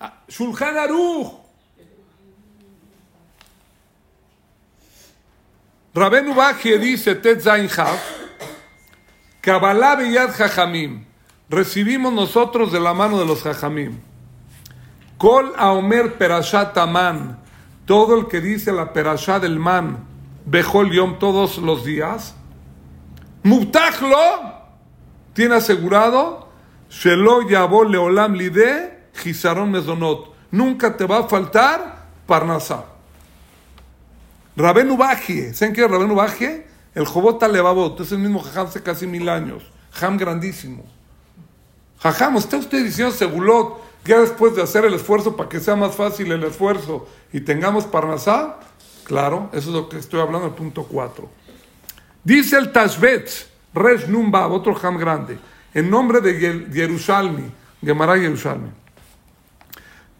[0.00, 1.47] Ah, Shulchan Aruch.
[5.94, 7.68] Rabenu Bajie dice, Tet Zain
[9.40, 11.04] Kabbalah Yad Jajamim.
[11.48, 13.98] Recibimos nosotros de la mano de los Jajamim.
[15.16, 17.38] Kol Aomer Perashat Aman.
[17.86, 20.04] Todo el que dice la Perashat del Man.
[20.44, 22.34] Bejol Yom todos los días.
[23.42, 24.18] Mubtachlo.
[25.32, 26.48] Tiene asegurado.
[26.90, 29.08] Shelo Yabo Leolam Lide.
[29.14, 30.34] Gizaron Mezonot.
[30.50, 32.97] Nunca te va a faltar Parnasá.
[34.58, 35.54] Rabenu Bajie.
[35.54, 36.66] ¿Saben qué es Rabenu Bajie?
[36.92, 39.62] El Jobot Levavot, es el mismo Jajam hace casi mil años.
[39.92, 40.84] Jam grandísimo.
[42.00, 45.94] Jajam, ¿está usted diciendo Segulot ya después de hacer el esfuerzo para que sea más
[45.94, 48.58] fácil el esfuerzo y tengamos Parnasá?
[49.04, 51.28] Claro, eso es lo que estoy hablando, el punto 4.
[52.24, 55.38] Dice el Tashbetz, Resh Numbab, otro Jam grande,
[55.72, 57.48] en nombre de Jerusalmi,
[57.80, 58.70] Gemara Jerusalmi.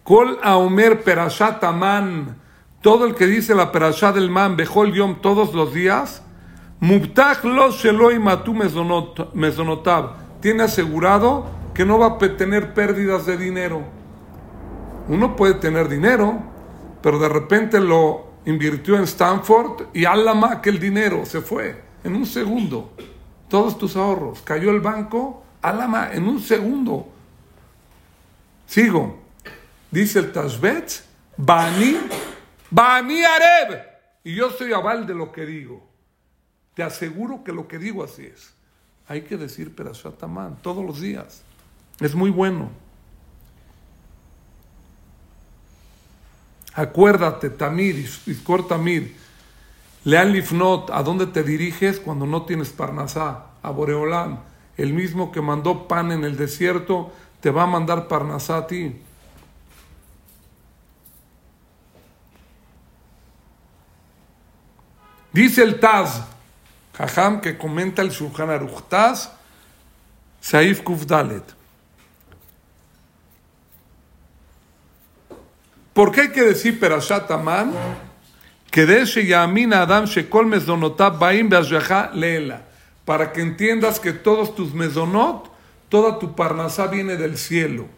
[0.05, 2.37] Kol Aomer Perashat Aman,
[2.81, 6.23] todo el que dice la Perashat del Man, Bejol Yom, todos los días,
[6.81, 10.41] Mubtach lo sheloi matu mesonotab.
[10.41, 13.83] Tiene asegurado que no va a tener pérdidas de dinero.
[15.09, 16.39] Uno puede tener dinero,
[17.03, 22.15] pero de repente lo invirtió en Stanford y alama que el dinero se fue en
[22.15, 22.93] un segundo.
[23.49, 24.41] Todos tus ahorros.
[24.43, 27.09] Cayó el banco, alama en un segundo.
[28.67, 29.19] Sigo.
[29.91, 31.03] Dice el Tashbet,
[31.37, 31.97] Bani,
[32.71, 33.83] Bani Areb.
[34.25, 35.89] Y yo soy aval de lo que digo.
[36.75, 38.53] Te aseguro que lo que digo así es.
[39.07, 41.43] Hay que decir Perashat Amán todos los días.
[42.01, 42.71] Es muy bueno.
[46.75, 49.17] Acuérdate, Tamir, Iskor Tamir,
[50.05, 53.47] Lean Lifnot, ¿a dónde te diriges cuando no tienes Parnasá?
[53.63, 54.41] A Boreolán,
[54.77, 58.95] el mismo que mandó pan en el desierto, te va a mandar Parnasá a ti.
[65.33, 66.23] Dice el Taz,
[66.97, 68.83] Jajam que comenta el Shulchan Aruch
[70.41, 71.45] Saif Kufdalet.
[75.93, 77.73] ¿Por qué hay que decir Perashat Aman?
[78.71, 81.51] Que de ese Yamina Adam Shekol Mezonotab Baim
[82.15, 82.63] Leela.
[83.05, 85.51] Para que entiendas que todos tus mezonot,
[85.89, 87.89] toda tu parnasá viene del cielo.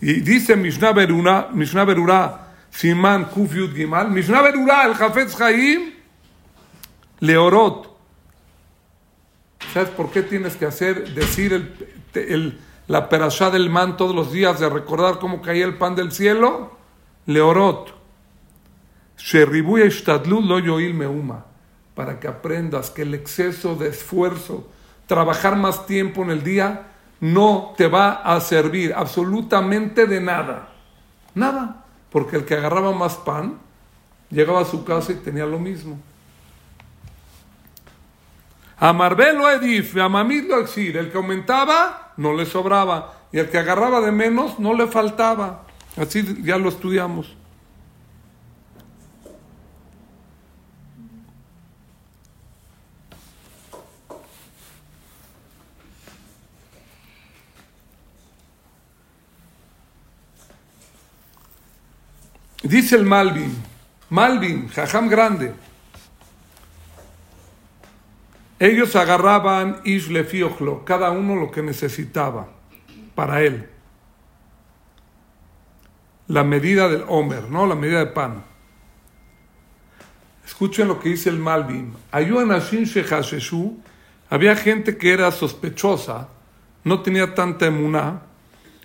[0.00, 5.92] Y dice Mishnah Berura, Mishnah Berura, Siman Kuf Yud Gimal, Mishnah Berura, el Jafetz Chaim,
[7.20, 7.90] Leorot,
[9.72, 11.52] ¿Sabes por qué tienes que hacer, decir
[12.14, 12.58] el,
[12.88, 16.76] la perashá del man todos los días de recordar cómo caía el pan del cielo?
[17.26, 17.94] Leorot.
[20.34, 20.60] lo
[20.94, 21.46] meuma.
[21.94, 24.68] Para que aprendas que el exceso de esfuerzo,
[25.06, 26.88] trabajar más tiempo en el día,
[27.20, 30.72] no te va a servir absolutamente de nada.
[31.34, 31.84] Nada.
[32.10, 33.58] Porque el que agarraba más pan,
[34.30, 36.00] llegaba a su casa y tenía lo mismo.
[38.82, 40.96] A Marbel Edif, a Mamid lo Exir.
[40.96, 43.26] El que aumentaba, no le sobraba.
[43.30, 45.66] Y el que agarraba de menos, no le faltaba.
[45.98, 47.36] Así ya lo estudiamos.
[62.62, 63.54] Dice el Malvin,
[64.10, 65.52] Malvin, jajam grande.
[68.60, 72.48] Ellos agarraban Ishlefiojlo, cada uno lo que necesitaba
[73.14, 73.70] para él.
[76.26, 77.66] La medida del Homer, ¿no?
[77.66, 78.44] La medida de pan.
[80.44, 81.94] Escuchen lo que dice el Malvin.
[84.28, 86.28] Había gente que era sospechosa,
[86.84, 88.20] no tenía tanta emuná.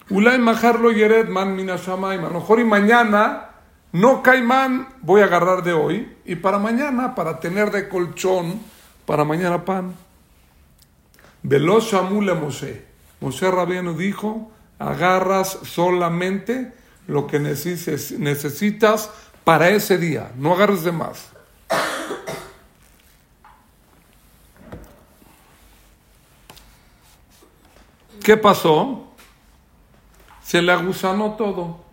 [0.10, 3.50] Ulay majarlo yered man A lo mejor y mañana
[3.92, 6.16] no cae man, voy a agarrar de hoy.
[6.24, 8.62] Y para mañana, para tener de colchón,
[9.06, 9.96] para mañana pan.
[11.44, 12.86] Veloz Shamule Moshe.
[13.22, 16.74] Moshe Rabino dijo, agarras solamente
[17.08, 19.10] lo que necesitas
[19.44, 21.30] para ese día, no agarres de más.
[28.24, 29.08] ¿Qué pasó?
[30.44, 31.86] Se le agusanó todo.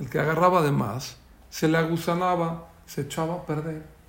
[0.00, 1.18] El que agarraba de más,
[1.50, 3.99] se le agusanaba, se echaba a perder.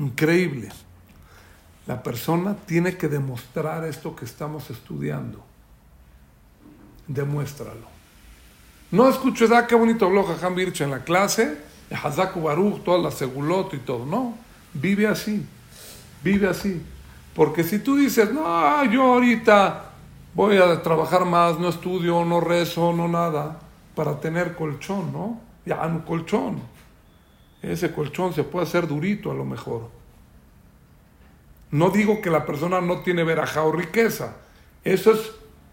[0.00, 0.70] Increíble.
[1.86, 5.44] La persona tiene que demostrar esto que estamos estudiando.
[7.06, 7.86] Demuéstralo.
[8.90, 11.58] No escuches, ah, qué bonito habló Jajam Birch en la clase,
[11.90, 14.06] Hazaku Baruch, todas las segulot y todo.
[14.06, 14.36] No,
[14.72, 15.46] vive así.
[16.24, 16.82] Vive así.
[17.34, 19.90] Porque si tú dices, no, yo ahorita
[20.34, 23.60] voy a trabajar más, no estudio, no rezo, no nada,
[23.94, 25.40] para tener colchón, ¿no?
[25.66, 26.60] Ya, un colchón.
[27.62, 29.90] Ese colchón se puede hacer durito a lo mejor.
[31.70, 34.36] No digo que la persona no tiene veraja o riqueza.
[34.82, 35.32] Eso es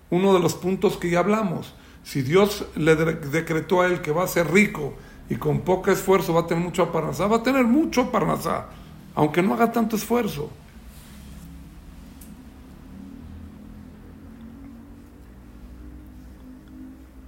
[0.10, 1.74] uno de los puntos que ya hablamos.
[2.04, 4.94] Si Dios le decretó a él que va a ser rico
[5.30, 8.68] y con poco esfuerzo va a tener mucho parnasá, va a tener mucho parnasá,
[9.16, 10.50] aunque no haga tanto esfuerzo.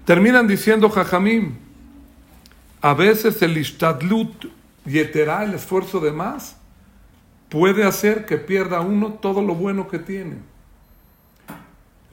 [0.06, 1.56] Terminan diciendo Jajamim,
[2.82, 4.46] a veces el istadlut
[4.86, 6.58] yeterá, el esfuerzo de más,
[7.50, 10.38] puede hacer que pierda uno todo lo bueno que tiene.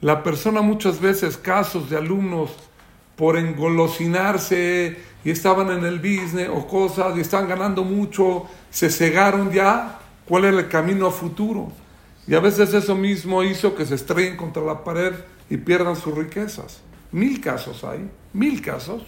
[0.01, 2.51] La persona muchas veces, casos de alumnos,
[3.15, 4.95] por engolosinarse
[5.25, 10.45] y estaban en el business o cosas y están ganando mucho, se cegaron ya cuál
[10.45, 11.71] era el camino futuro.
[12.27, 15.13] Y a veces eso mismo hizo que se estrellen contra la pared
[15.49, 16.81] y pierdan sus riquezas.
[17.11, 19.01] Mil casos hay, mil casos.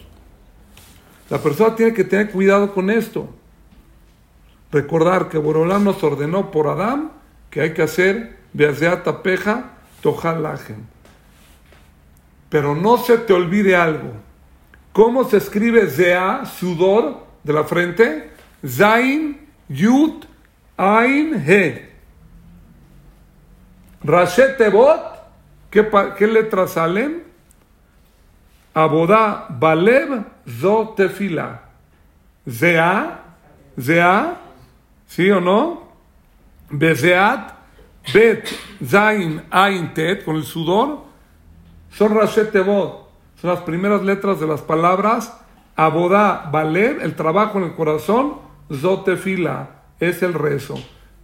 [1.29, 3.29] La persona tiene que tener cuidado con esto.
[4.71, 7.11] Recordar que Borolán nos ordenó por Adán
[7.49, 9.71] que hay que hacer Beaseata Peja
[10.01, 10.87] Tojalajen.
[12.49, 14.13] Pero no se te olvide algo.
[14.91, 18.31] ¿Cómo se escribe Zea, sudor de la frente?
[18.65, 20.25] Zain, Yud,
[20.77, 21.89] Ain, He.
[24.03, 25.01] Rashetebot,
[25.69, 27.28] ¿qué, ¿qué letras salen?
[28.73, 30.23] Abodá, Balev,
[30.59, 31.61] Zo, Tefila.
[32.49, 33.23] Zea,
[35.07, 35.89] ¿Sí o no?
[36.69, 37.53] Bezeat,
[38.13, 38.47] Bet,
[38.85, 41.03] Zain, Ain, Tet, con el sudor,
[41.91, 43.09] son Rashetevot.
[43.41, 45.33] Son las primeras letras de las palabras
[45.79, 48.35] Abodá, Valer, el trabajo en el corazón,
[48.69, 50.75] Zotefila, es el rezo.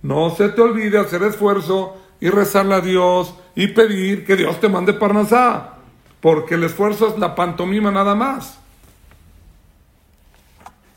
[0.01, 4.69] No se te olvide hacer esfuerzo y rezarle a Dios y pedir que Dios te
[4.69, 5.73] mande Parnasá,
[6.21, 8.57] porque el esfuerzo es la pantomima nada más.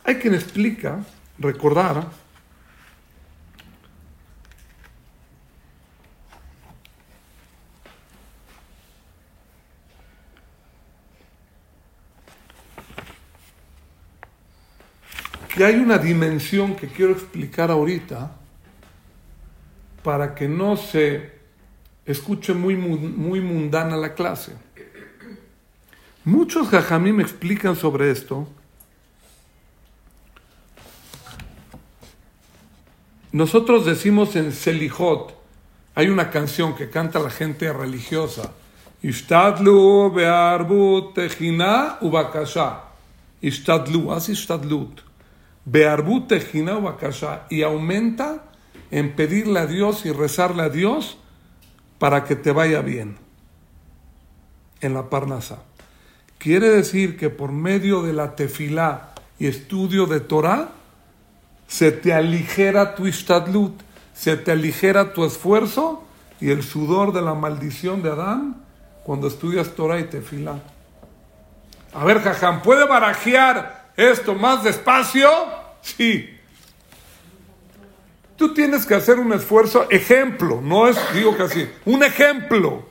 [0.04, 1.04] Hay quien explica,
[1.38, 2.06] recordar,
[15.58, 18.30] Y hay una dimensión que quiero explicar ahorita
[20.04, 21.32] para que no se
[22.06, 24.52] escuche muy, muy mundana la clase.
[26.28, 28.46] Muchos me explican sobre esto.
[33.32, 35.34] Nosotros decimos en Selijot,
[35.94, 38.52] hay una canción que canta la gente religiosa.
[39.00, 42.82] Ishtadlu be'arbut techina ubakasha.
[43.40, 45.00] Ishtadlu, así ishtadlut
[47.48, 48.44] y aumenta
[48.90, 51.16] en pedirle a Dios y rezarle a Dios
[51.98, 53.16] para que te vaya bien
[54.82, 55.67] en la Parnasa.
[56.38, 60.70] Quiere decir que por medio de la tefilá y estudio de Torah,
[61.66, 63.80] se te aligera tu istadlut,
[64.14, 66.04] se te aligera tu esfuerzo
[66.40, 68.56] y el sudor de la maldición de Adán
[69.04, 70.60] cuando estudias Torah y tefilá.
[71.92, 75.30] A ver, Jajam, ¿puede barajear esto más despacio?
[75.80, 76.30] Sí.
[78.36, 82.86] Tú tienes que hacer un esfuerzo, ejemplo, no es, digo que así, un ejemplo.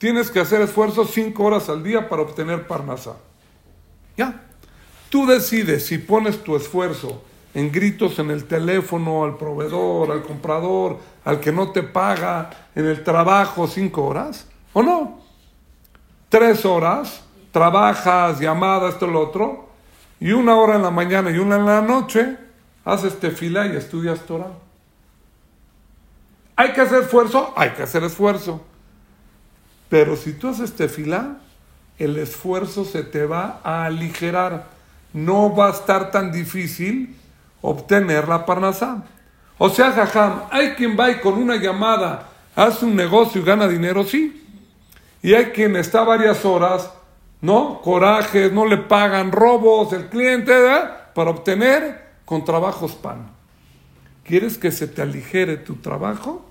[0.00, 3.16] Tienes que hacer esfuerzo cinco horas al día para obtener parnasa.
[4.16, 4.44] Ya.
[5.10, 7.22] Tú decides si pones tu esfuerzo
[7.52, 12.86] en gritos en el teléfono, al proveedor, al comprador, al que no te paga, en
[12.86, 15.20] el trabajo cinco horas, o no.
[16.30, 17.22] Tres horas,
[17.52, 19.68] trabajas, llamadas, esto, lo otro,
[20.18, 22.38] y una hora en la mañana y una en la noche,
[22.86, 24.52] haces tefila y estudias Torah.
[26.56, 27.52] ¿Hay que hacer esfuerzo?
[27.54, 28.64] Hay que hacer esfuerzo.
[29.90, 31.36] Pero si tú haces tefila,
[31.98, 34.68] el esfuerzo se te va a aligerar.
[35.12, 37.14] No va a estar tan difícil
[37.60, 39.04] obtener la parnasá.
[39.58, 43.68] O sea, jajam, hay quien va y con una llamada hace un negocio y gana
[43.68, 44.42] dinero, sí.
[45.20, 46.88] Y hay quien está varias horas
[47.40, 47.80] ¿no?
[47.82, 50.52] Corajes, no le pagan robos el cliente
[51.14, 53.30] para obtener con trabajos pan.
[54.24, 56.46] ¿Quieres que se te aligere tu trabajo?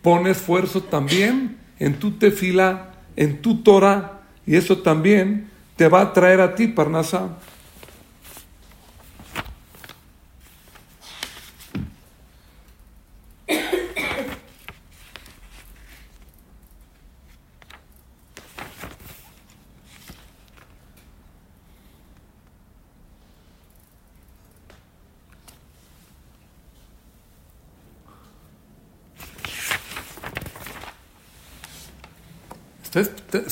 [0.00, 6.12] Pon esfuerzo también en tu tefila, en tu Torah, y eso también te va a
[6.12, 7.38] traer a ti, Parnasá.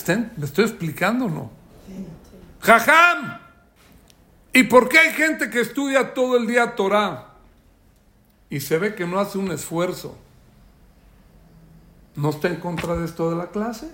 [0.08, 1.50] ¿Me estoy explicando o no?
[2.60, 3.38] ¡Jajam!
[4.52, 7.28] ¿Y por qué hay gente que estudia todo el día Torah
[8.48, 10.16] y se ve que no hace un esfuerzo?
[12.16, 13.90] ¿No está en contra de esto de la clase?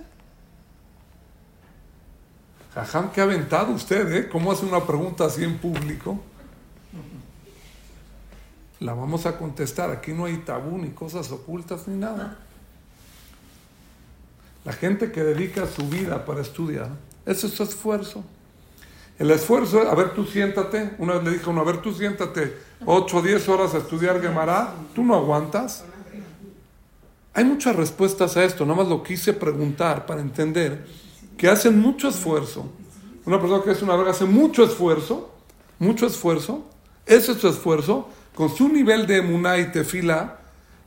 [2.73, 4.11] Jajam, ¿qué aventado usted?
[4.11, 4.29] Eh?
[4.29, 6.19] ¿Cómo hace una pregunta así en público?
[8.79, 9.89] La vamos a contestar.
[9.91, 12.37] Aquí no hay tabú ni cosas ocultas ni nada.
[14.67, 16.89] La gente que dedica su vida para estudiar,
[17.25, 18.21] ese es su esfuerzo.
[19.17, 20.91] El esfuerzo, a ver, tú siéntate.
[20.97, 22.53] Una vez le dije a uno, a ver, tú siéntate
[22.85, 24.73] 8 o 10 horas a estudiar Gemara.
[24.93, 25.85] ¿Tú no aguantas?
[27.33, 28.65] Hay muchas respuestas a esto.
[28.65, 30.85] Nada más lo quise preguntar para entender
[31.37, 32.69] que hacen mucho esfuerzo.
[33.23, 35.33] Una persona que es una verga hace mucho esfuerzo,
[35.79, 36.65] mucho esfuerzo.
[37.05, 38.09] Ese es su esfuerzo.
[38.35, 40.39] Con su nivel de emuná y tefila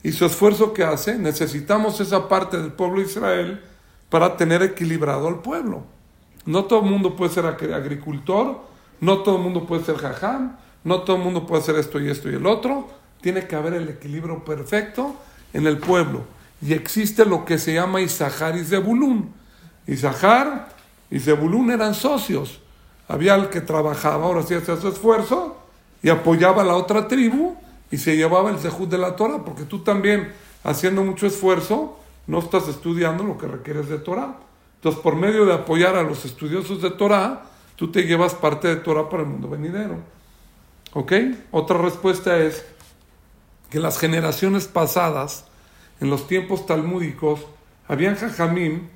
[0.03, 3.65] y su esfuerzo que hace, necesitamos esa parte del pueblo de Israel
[4.11, 5.85] para tener equilibrado al pueblo.
[6.45, 8.61] No todo el mundo puede ser agricultor,
[9.01, 12.11] no todo el mundo puede ser jajam, no todo el mundo puede hacer esto y
[12.11, 12.89] esto y el otro.
[13.21, 15.15] Tiene que haber el equilibrio perfecto
[15.53, 16.25] en el pueblo.
[16.63, 19.31] Y existe lo que se llama Isahar y Zebulún.
[19.87, 20.69] Isahar
[21.11, 22.61] y Zebulún eran socios.
[23.09, 25.57] Había el que trabajaba, ahora sí hacía su esfuerzo,
[26.03, 27.57] y apoyaba a la otra tribu
[27.91, 30.33] y se llevaba el Zehut de la Torah, porque tú también,
[30.63, 31.99] haciendo mucho esfuerzo,
[32.31, 34.37] no estás estudiando lo que requieres de Torah.
[34.77, 37.43] Entonces, por medio de apoyar a los estudiosos de Torah,
[37.75, 39.99] tú te llevas parte de Torah para el mundo venidero.
[40.93, 41.13] ¿Ok?
[41.51, 42.65] Otra respuesta es
[43.69, 45.47] que las generaciones pasadas,
[46.01, 47.41] en los tiempos talmúdicos,
[47.89, 48.87] habían jajamim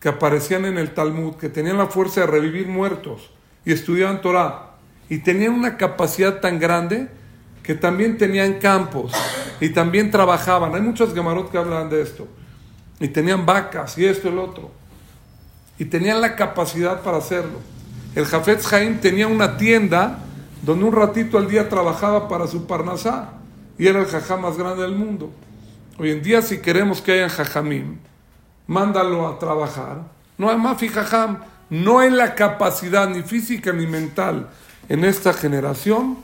[0.00, 3.30] que aparecían en el Talmud, que tenían la fuerza de revivir muertos
[3.64, 4.72] y estudiaban Torah.
[5.08, 7.08] Y tenían una capacidad tan grande
[7.62, 9.12] que también tenían campos
[9.60, 10.74] y también trabajaban.
[10.74, 12.26] Hay muchos gemarot que hablan de esto.
[13.00, 14.84] Y tenían vacas y esto y el otro
[15.78, 17.60] y tenían la capacidad para hacerlo.
[18.14, 20.20] El Jafetz Jaim tenía una tienda
[20.62, 23.32] donde un ratito al día trabajaba para su parnasá
[23.76, 25.32] y era el jajá más grande del mundo.
[25.98, 27.98] Hoy en día, si queremos que haya jajamim,
[28.66, 30.02] mándalo a trabajar.
[30.38, 31.38] No hay mafi jajam,
[31.70, 34.48] no hay la capacidad ni física ni mental
[34.88, 36.18] en esta generación.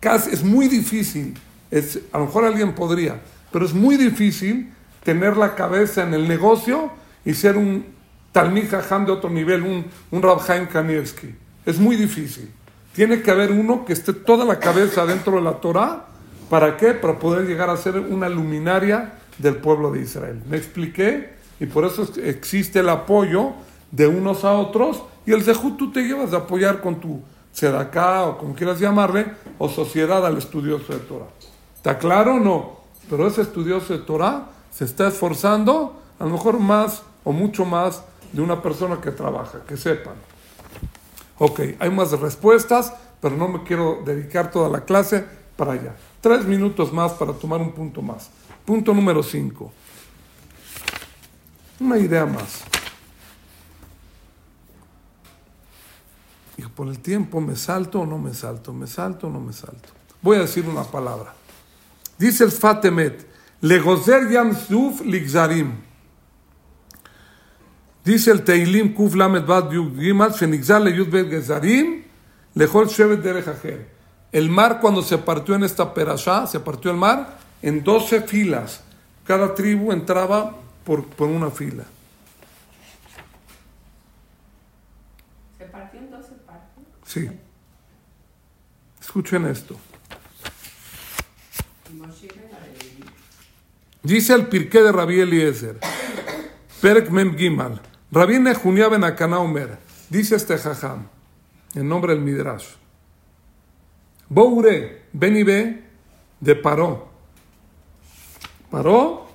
[0.00, 1.38] Casi, es muy difícil,
[1.70, 4.72] es, a lo mejor alguien podría, pero es muy difícil
[5.02, 6.90] tener la cabeza en el negocio
[7.24, 7.86] y ser un
[8.32, 11.34] Talmid de otro nivel, un, un Rabhaim Kanievski.
[11.66, 12.50] Es muy difícil.
[12.94, 16.06] Tiene que haber uno que esté toda la cabeza dentro de la Torah.
[16.48, 16.92] ¿Para qué?
[16.92, 20.42] Para poder llegar a ser una luminaria del pueblo de Israel.
[20.48, 21.34] ¿Me expliqué?
[21.60, 23.52] Y por eso existe el apoyo
[23.90, 25.02] de unos a otros.
[25.26, 27.22] Y el Zehut tú te llevas a apoyar con tu
[27.52, 29.26] sedaká o como quieras llamarle,
[29.58, 31.28] o sociedad al estudioso de Torah.
[31.76, 32.80] ¿Está claro o no?
[33.10, 38.02] Pero ese estudioso de Torah se está esforzando, a lo mejor más o mucho más
[38.32, 40.14] de una persona que trabaja, que sepan.
[41.38, 45.24] Ok, hay más respuestas, pero no me quiero dedicar toda la clase
[45.56, 45.94] para allá.
[46.20, 48.30] Tres minutos más para tomar un punto más.
[48.64, 49.72] Punto número cinco.
[51.80, 52.62] Una idea más.
[56.56, 58.72] Y por el tiempo, ¿me salto o no me salto?
[58.72, 59.88] ¿Me salto o no me salto?
[60.20, 61.34] Voy a decir una palabra.
[62.18, 63.31] Dice el Fatemet,
[63.62, 65.72] Legozer Yam Suf Ligzarim.
[68.04, 72.02] Dice el Teilim Kuf Lamed Bad Gimal, Shenigzal Yud Bet Gezarim,
[72.56, 73.46] Lejol Shevet Derech
[74.32, 78.82] El mar cuando se partió en esta perashá, se partió el mar en 12 filas.
[79.24, 81.84] Cada tribu entraba por, por una fila.
[85.56, 86.84] ¿Se partió en 12 partes?
[87.06, 87.30] Sí.
[89.00, 89.76] Escuchen esto.
[94.02, 95.78] Dice el Pirqué de Rabí Eliezer,
[96.80, 97.80] Perek Mem Gimal.
[98.10, 99.78] Rabí Nehunia ben Omer,
[100.10, 101.06] dice este jajam,
[101.74, 102.66] en nombre del Midrash,
[104.28, 107.08] Boure, ben y de Paró.
[108.70, 109.28] Paró,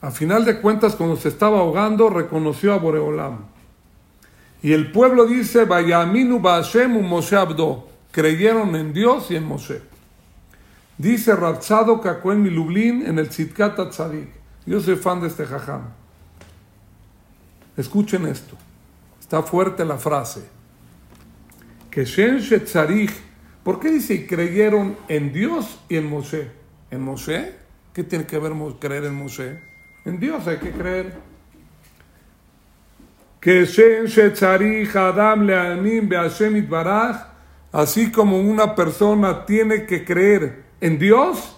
[0.00, 3.46] a final de cuentas, cuando se estaba ahogando, reconoció a Boreolam.
[4.62, 9.93] Y el pueblo dice, Vayaminu Baashem Moshe Abdo, creyeron en Dios y en Moshe.
[10.96, 14.28] Dice Rabzado Kakuen Milublin en el Tzidkat Tzadik.
[14.64, 15.82] Yo soy fan de este jajam.
[17.76, 18.56] Escuchen esto.
[19.20, 20.44] Está fuerte la frase.
[21.90, 22.40] Que Shen
[23.64, 26.50] ¿por qué dice creyeron en Dios y en Moshe?
[26.90, 27.54] ¿En Moshe?
[27.92, 29.60] ¿Qué tiene que ver creer en Moshe?
[30.04, 31.12] En Dios hay que creer.
[33.40, 36.68] Que Shen Adam Leanim Be'ashem
[37.72, 41.56] así como una persona tiene que creer en Dios,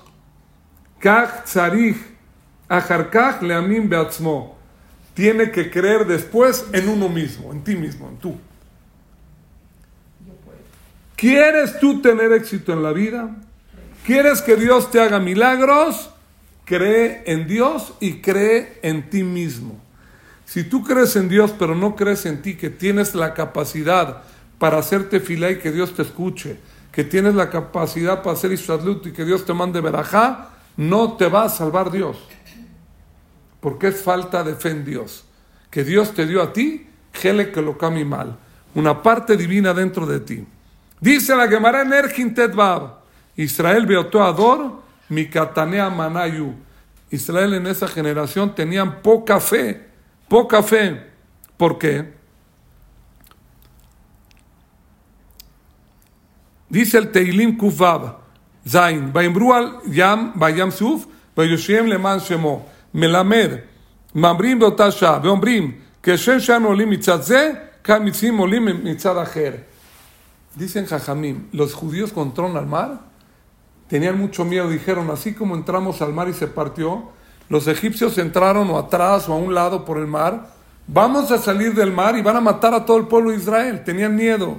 [5.14, 8.36] tiene que creer después en uno mismo, en ti mismo, en tú.
[11.16, 13.34] ¿Quieres tú tener éxito en la vida?
[14.04, 16.10] ¿Quieres que Dios te haga milagros?
[16.64, 19.80] Cree en Dios y cree en ti mismo.
[20.44, 24.22] Si tú crees en Dios pero no crees en ti, que tienes la capacidad
[24.60, 26.58] para hacerte fila y que Dios te escuche,
[26.96, 31.28] que tienes la capacidad para hacer Ishadlut y que Dios te mande verajá, no te
[31.28, 32.16] va a salvar Dios.
[33.60, 35.26] Porque es falta de fe en Dios.
[35.68, 38.38] Que Dios te dio a ti, gele que lo cami mal.
[38.74, 40.46] Una parte divina dentro de ti.
[40.98, 42.94] Dice la Gemara en Ergin Tedbab,
[43.36, 44.80] Israel beotó ador,
[45.10, 46.54] mi katanea manayu.
[47.10, 49.86] Israel en esa generación tenían poca fe,
[50.28, 51.10] poca fe.
[51.58, 52.15] ¿Por qué?
[56.68, 58.16] Dice el Teilim Kufab,
[58.66, 61.06] Zain, Baimbru al Yam, Bayam Suf,
[61.36, 63.62] Bayushiem Leman Shemo, Melamed,
[64.14, 69.64] Mamrim Botasha, Beombrim, Keshem Shem Olim Mitzadze, Kamitzim Olim Mitzadajer.
[70.56, 73.00] Dicen Jajamim, los judíos cuando entraron al mar
[73.88, 77.10] tenían mucho miedo, dijeron, así como entramos al mar y se partió,
[77.48, 80.48] los egipcios entraron o atrás o a un lado por el mar,
[80.88, 83.84] vamos a salir del mar y van a matar a todo el pueblo de Israel,
[83.84, 84.58] tenían miedo.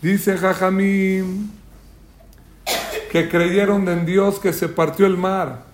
[0.00, 1.48] Dice Jajamim
[3.10, 5.64] que creyeron en Dios que se partió el mar,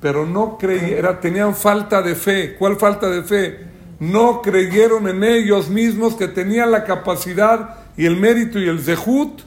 [0.00, 2.56] pero no creyeron, tenían falta de fe.
[2.58, 3.66] ¿Cuál falta de fe?
[4.00, 9.42] No creyeron en ellos mismos que tenían la capacidad y el mérito y el zehut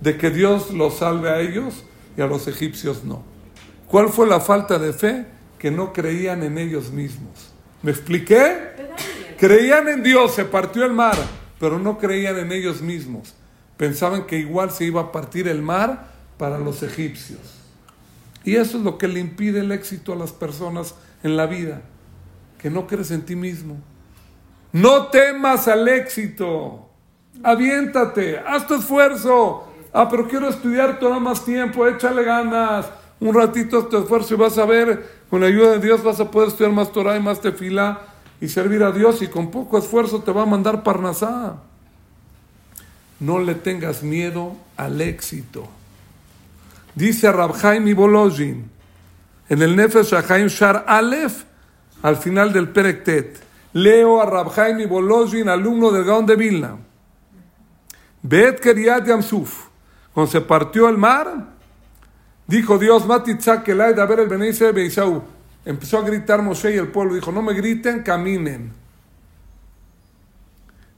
[0.00, 1.84] de que Dios los salve a ellos
[2.16, 3.22] y a los egipcios no.
[3.88, 5.26] ¿Cuál fue la falta de fe?
[5.58, 7.52] Que no creían en ellos mismos.
[7.82, 8.76] ¿Me expliqué?
[9.38, 11.16] Creían en Dios, se partió el mar,
[11.58, 13.34] pero no creían en ellos mismos.
[13.76, 17.40] Pensaban que igual se iba a partir el mar para los egipcios.
[18.44, 21.82] Y eso es lo que le impide el éxito a las personas en la vida,
[22.58, 23.76] que no crees en ti mismo.
[24.72, 26.88] No temas al éxito.
[27.42, 29.64] Aviéntate, haz tu esfuerzo.
[29.92, 32.86] Ah, pero quiero estudiar todo más tiempo, échale ganas.
[33.20, 36.20] Un ratito haz tu esfuerzo y vas a ver, con la ayuda de Dios vas
[36.20, 38.00] a poder estudiar más Torah y más tefila
[38.40, 41.56] y servir a Dios y con poco esfuerzo te va a mandar Parnasá.
[43.20, 45.68] No le tengas miedo al éxito.
[46.94, 48.70] Dice Rabhaim y Bolojin
[49.48, 51.44] en el Nefesh Shahaim Shar Aleph,
[52.02, 53.40] al final del Perektet.
[53.72, 56.76] Leo a Rabhaim y Bolojin, alumno del Gaón de Vilna.
[58.22, 59.68] Bet Keriat Yamsuf.
[60.12, 61.48] Cuando se partió el mar,
[62.46, 65.22] dijo Dios, Matitzak Elay de ver el Beneice Beisau.
[65.68, 68.72] Empezó a gritar Moshe y el pueblo dijo, no me griten, caminen.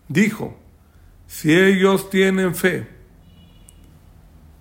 [0.07, 0.57] Dijo,
[1.27, 2.89] si ellos tienen fe,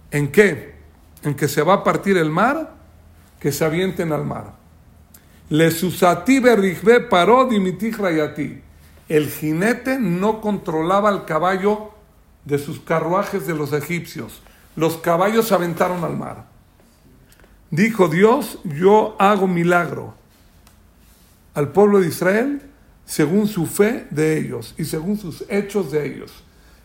[0.10, 0.74] ¿en qué?
[1.22, 2.74] En que se va a partir el mar,
[3.40, 4.54] que se avienten al mar.
[5.50, 7.48] Lesusati berrichbe paró.
[9.10, 11.92] El jinete no controlaba el caballo
[12.46, 14.42] de sus carruajes de los egipcios.
[14.76, 16.49] Los caballos se aventaron al mar.
[17.72, 20.16] Dijo Dios, yo hago milagro
[21.54, 22.62] al pueblo de Israel
[23.06, 26.32] según su fe de ellos y según sus hechos de ellos.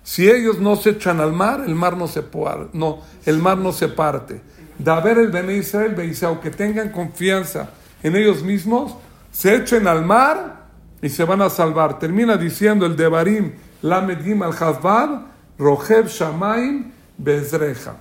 [0.03, 2.23] Si ellos no se echan al mar, el mar no se,
[2.75, 4.41] no, el mar no se parte.
[4.79, 7.71] De haber el Bene Israel, Beisau, que tengan confianza
[8.03, 8.95] en ellos mismos,
[9.33, 10.65] se echen al mar
[11.01, 11.99] y se van a salvar.
[11.99, 15.23] Termina diciendo el Devarim, Lamed Gim al Hazbad,
[15.59, 17.97] Roheb Shamaim Bezreja.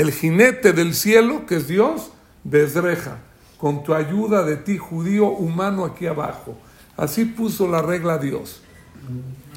[0.00, 2.10] El jinete del cielo, que es Dios,
[2.42, 3.18] Bezreja,
[3.58, 6.56] con tu ayuda de ti, judío humano, aquí abajo.
[6.96, 8.62] Así puso la regla Dios.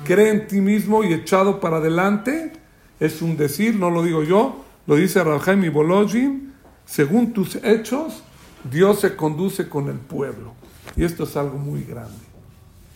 [0.04, 2.52] Cree en ti mismo y echado para adelante,
[3.00, 6.52] es un decir, no lo digo yo, lo dice Rahaim y
[6.86, 8.22] según tus hechos,
[8.70, 10.56] Dios se conduce con el pueblo.
[10.98, 12.26] Y esto es algo muy grande,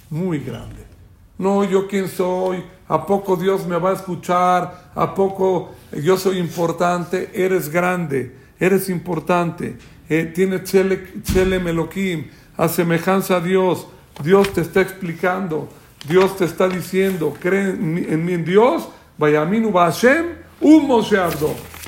[0.10, 0.86] muy grande.
[1.38, 4.92] No, yo quién soy, ¿a poco Dios me va a escuchar?
[4.96, 5.74] ¿A poco
[6.04, 7.32] yo soy importante?
[7.34, 9.78] Eres grande, eres importante.
[10.10, 13.88] Eh, tiene Chele Meloquim, a semejanza a Dios.
[14.24, 15.70] Dios te está explicando,
[16.08, 18.90] Dios te está diciendo, cree en mí, en Dios,
[20.62, 20.88] un.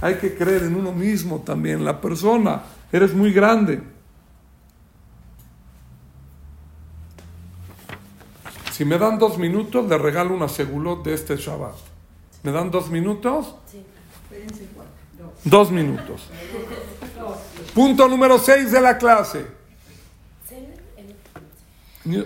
[0.01, 2.61] Hay que creer en uno mismo también, la persona.
[2.91, 3.81] Eres muy grande.
[8.80, 11.75] Si me dan dos minutos, le regalo una segulot de este Shabbat.
[12.43, 13.55] ¿Me dan dos minutos?
[13.69, 13.84] Sí.
[15.43, 16.30] Dos minutos.
[17.73, 19.45] Punto número seis de la clase.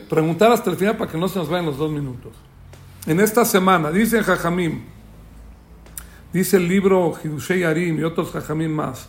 [0.08, 2.34] Preguntar hasta el final para que no se nos vayan los dos minutos.
[3.08, 4.84] En esta semana, dice Jajamim,
[6.32, 9.08] dice el libro Hidushei Arim y otros Jajamim más,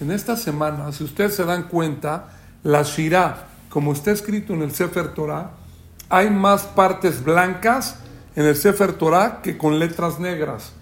[0.00, 4.72] En esta semana, si ustedes se dan cuenta, la Shirah, como está escrito en el
[4.72, 5.65] Sefer Torah,
[6.08, 7.98] hay más partes blancas
[8.34, 10.72] en el Sefer Torah que con letras negras.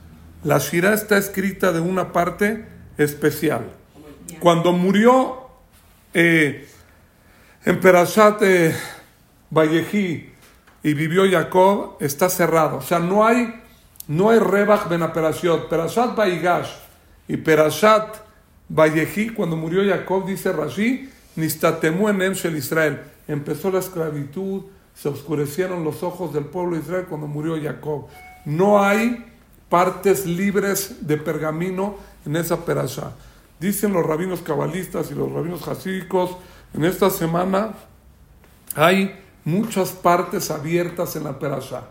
[0.42, 2.66] La Shirah está escrita de una parte
[2.98, 3.70] especial.
[4.40, 5.48] Cuando murió
[6.12, 6.68] eh,
[7.64, 8.74] en Perashat eh,
[9.50, 10.30] Vallejí
[10.82, 12.78] y vivió Jacob, está cerrado.
[12.78, 13.62] O sea, no hay,
[14.08, 15.68] no hay Rebach ben Perashat.
[15.68, 16.70] Perashat Baigash
[17.26, 18.24] y Perashat
[18.68, 23.00] Vallejí, cuando murió Jacob, dice Rashi, Nistatemu en Shel Israel.
[23.28, 24.62] Empezó la esclavitud,
[24.94, 28.06] se oscurecieron los ojos del pueblo de Israel cuando murió Jacob.
[28.44, 29.32] No hay
[29.68, 33.12] partes libres de pergamino en esa perasha.
[33.58, 36.36] Dicen los rabinos cabalistas y los rabinos hasídicos,
[36.74, 37.72] en esta semana
[38.74, 41.84] hay muchas partes abiertas en la perasha.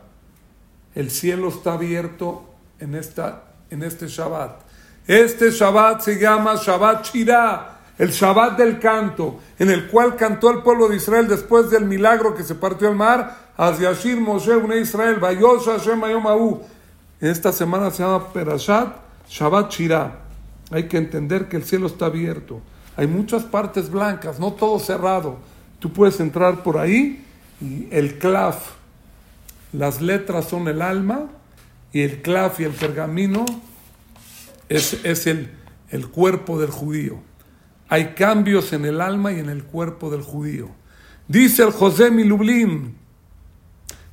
[0.95, 2.45] El cielo está abierto
[2.79, 4.61] en, esta, en este Shabbat.
[5.07, 10.63] Este Shabbat se llama Shabbat Shirah, el Shabbat del canto, en el cual cantó el
[10.63, 15.17] pueblo de Israel después del milagro que se partió el mar, Shir Moshe une Israel,
[15.19, 16.01] Bayosh Hashem
[17.23, 18.97] esta semana se llama Perashat
[19.29, 20.11] Shabbat Shirah.
[20.71, 22.59] Hay que entender que el cielo está abierto.
[22.97, 25.37] Hay muchas partes blancas, no todo cerrado.
[25.79, 27.25] Tú puedes entrar por ahí
[27.61, 28.55] y el clav,
[29.71, 31.27] las letras son el alma
[31.93, 33.45] y el clav y el pergamino
[34.67, 35.49] es, el,
[35.91, 37.19] el cuerpo del judío.
[37.93, 40.71] Hay cambios en el alma y en el cuerpo del judío.
[41.27, 42.97] Dice el José Milublin,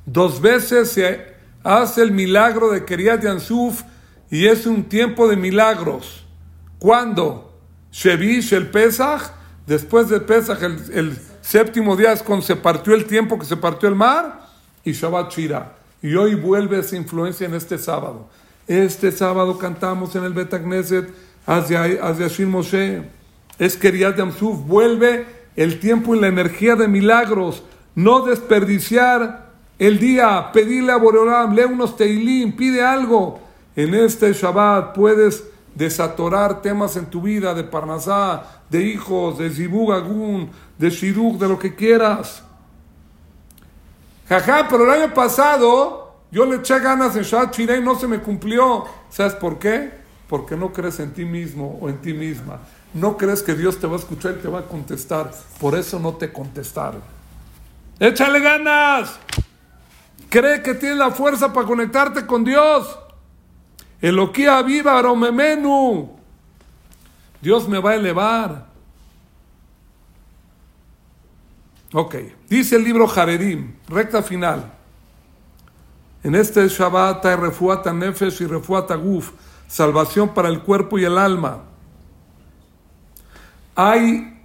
[0.05, 3.81] dos veces se hace el milagro de Keriat Yansuf
[4.29, 6.27] y es un tiempo de milagros.
[6.77, 7.57] ¿Cuándo?
[7.91, 9.31] Shevish, el Pesach,
[9.65, 13.89] después de Pesach, el, séptimo día es cuando se partió el tiempo que se partió
[13.89, 14.41] el mar,
[14.83, 15.75] y Shabbat Shira.
[16.03, 18.29] Y hoy vuelve esa influencia en este sábado.
[18.67, 21.11] Este sábado cantamos en el Betagneset
[21.47, 23.20] hacia, hacia Shir Moshe.
[23.59, 24.65] Es Keriat Yamsuf.
[24.65, 25.25] Vuelve
[25.55, 27.63] el tiempo y la energía de milagros.
[27.95, 30.51] No desperdiciar el día.
[30.53, 33.39] Pedirle a Boreolam, lee unos teilim, pide algo.
[33.75, 35.43] En este Shabbat puedes
[35.75, 39.91] desatorar temas en tu vida de Parnasá, de hijos, de Zibug
[40.77, 42.43] de Shiduk, de lo que quieras.
[44.27, 48.19] Jajá, pero el año pasado yo le eché ganas en Shabbat y no se me
[48.19, 48.85] cumplió.
[49.09, 49.91] ¿Sabes por qué?
[50.27, 52.59] Porque no crees en ti mismo o en ti misma.
[52.93, 55.31] No crees que Dios te va a escuchar y te va a contestar.
[55.59, 57.01] Por eso no te contestaron.
[57.99, 59.17] Échale ganas.
[60.29, 62.97] Cree que tienes la fuerza para conectarte con Dios.
[64.01, 66.17] Eloquía viva, aromemenu.
[67.41, 68.71] Dios me va a elevar.
[71.93, 72.15] Ok,
[72.47, 74.71] dice el libro Jaredim, recta final.
[76.23, 79.31] En este Shabbat hay refuata nefesh y refuata guf,
[79.67, 81.63] salvación para el cuerpo y el alma.
[83.75, 84.39] Hay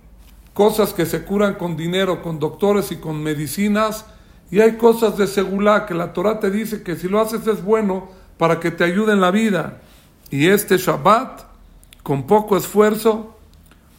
[0.54, 4.06] cosas que se curan con dinero, con doctores y con medicinas,
[4.50, 7.62] y hay cosas de segulá que la Torah te dice que si lo haces es
[7.62, 8.08] bueno
[8.38, 9.80] para que te ayude en la vida.
[10.30, 11.42] Y este Shabbat,
[12.02, 13.36] con poco esfuerzo,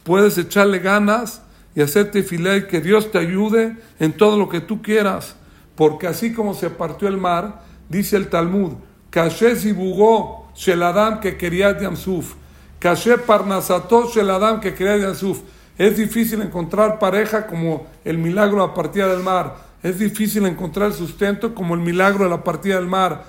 [0.04, 1.42] puedes echarle ganas
[1.74, 5.36] y hacerte y que Dios te ayude en todo lo que tú quieras.
[5.76, 8.72] Porque así como se partió el mar, Dice el Talmud,
[9.10, 12.34] Kashe Zibugó Sheladam que quería Yamsuf,
[12.78, 15.40] Kashe Parnasato Sheladam que quería Yamsuf.
[15.76, 19.56] Es difícil encontrar pareja como el milagro de la partida del mar.
[19.82, 23.24] Es difícil encontrar sustento como el milagro de la partida del mar.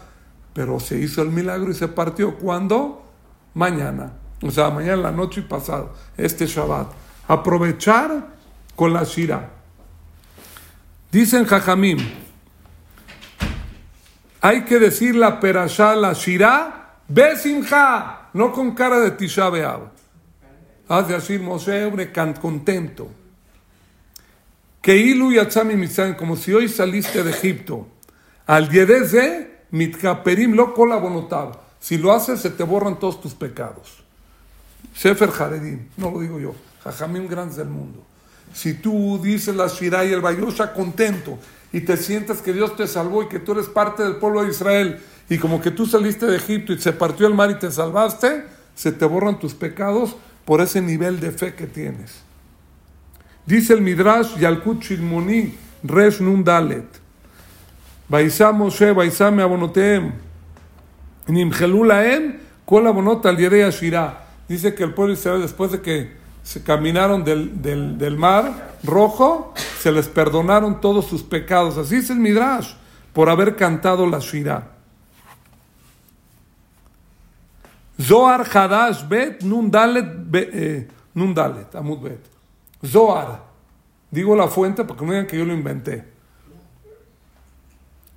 [0.53, 2.35] Pero se hizo el milagro y se partió.
[2.37, 3.03] ¿Cuándo?
[3.53, 4.13] Mañana.
[4.41, 5.93] O sea, mañana en la noche y pasado.
[6.17, 6.91] Este Shabbat.
[7.27, 8.27] Aprovechar
[8.75, 9.49] con la Shira.
[11.11, 11.99] Dicen Jajamim.
[14.41, 19.65] Hay que decir la perashá, la shirá, besimja, no con cara de tisha de
[20.89, 21.91] así Moshe,
[22.41, 23.09] contento.
[24.81, 27.87] Que ilu yatzami mitzrayim, como si hoy saliste de Egipto.
[28.47, 31.59] Al yedeze, mitkaperim lo colabonotab.
[31.79, 34.03] Si lo haces, se te borran todos tus pecados.
[34.95, 38.03] Sefer Jaredim, no lo digo yo, Jajamim grandes del mundo.
[38.53, 41.37] Si tú dices la Shirah y el Bayosha contento
[41.71, 44.49] y te sientes que Dios te salvó y que tú eres parte del pueblo de
[44.49, 44.99] Israel
[45.29, 48.45] y como que tú saliste de Egipto y se partió el mar y te salvaste,
[48.75, 52.21] se te borran tus pecados por ese nivel de fe que tienes.
[53.45, 55.53] Dice el Midrash Yalkut Shilmoni
[55.83, 56.87] Resh Nun Dalet.
[58.07, 60.11] Baisá Moshe, Baisá me abonoteem.
[61.27, 63.37] Nimgelú laem, kol abonot al.
[63.37, 69.91] Dice que el pueblo Israel después de que se caminaron del, del, mar rojo, se
[69.91, 71.77] les perdonaron todos sus pecados.
[71.77, 72.73] Así es el Midrash,
[73.13, 74.78] por haber cantado la Shirah.
[78.01, 82.21] Zohar Hadash Bet Nun Dalet eh, Nundalet, Amudbet.
[82.85, 83.43] Zohar.
[84.09, 86.03] Digo la fuente porque no digan que yo lo inventé.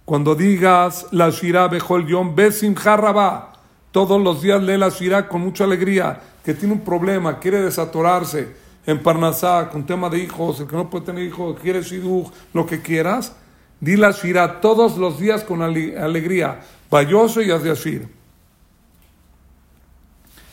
[0.04, 3.52] Cuando digas la Shirah Bejol Yom Besim Harraba,
[3.90, 8.54] todos los días lee la Shirah con mucha alegría, que tiene un problema, quiere desatorarse
[8.86, 12.66] en Parnasá con tema de hijos, el que no puede tener hijos, quiere Shidduch, lo
[12.66, 13.34] que quieras,
[13.80, 16.60] di la Shirah todos los días con alegría.
[16.90, 18.21] Bayoso y Azyashir.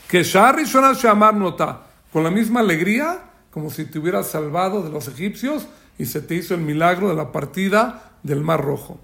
[0.09, 3.19] Que Shari Shamar nota, con la misma alegría,
[3.51, 5.67] como si te hubieras salvado de los egipcios
[5.99, 8.99] y se te hizo el milagro de la partida del Mar Rojo.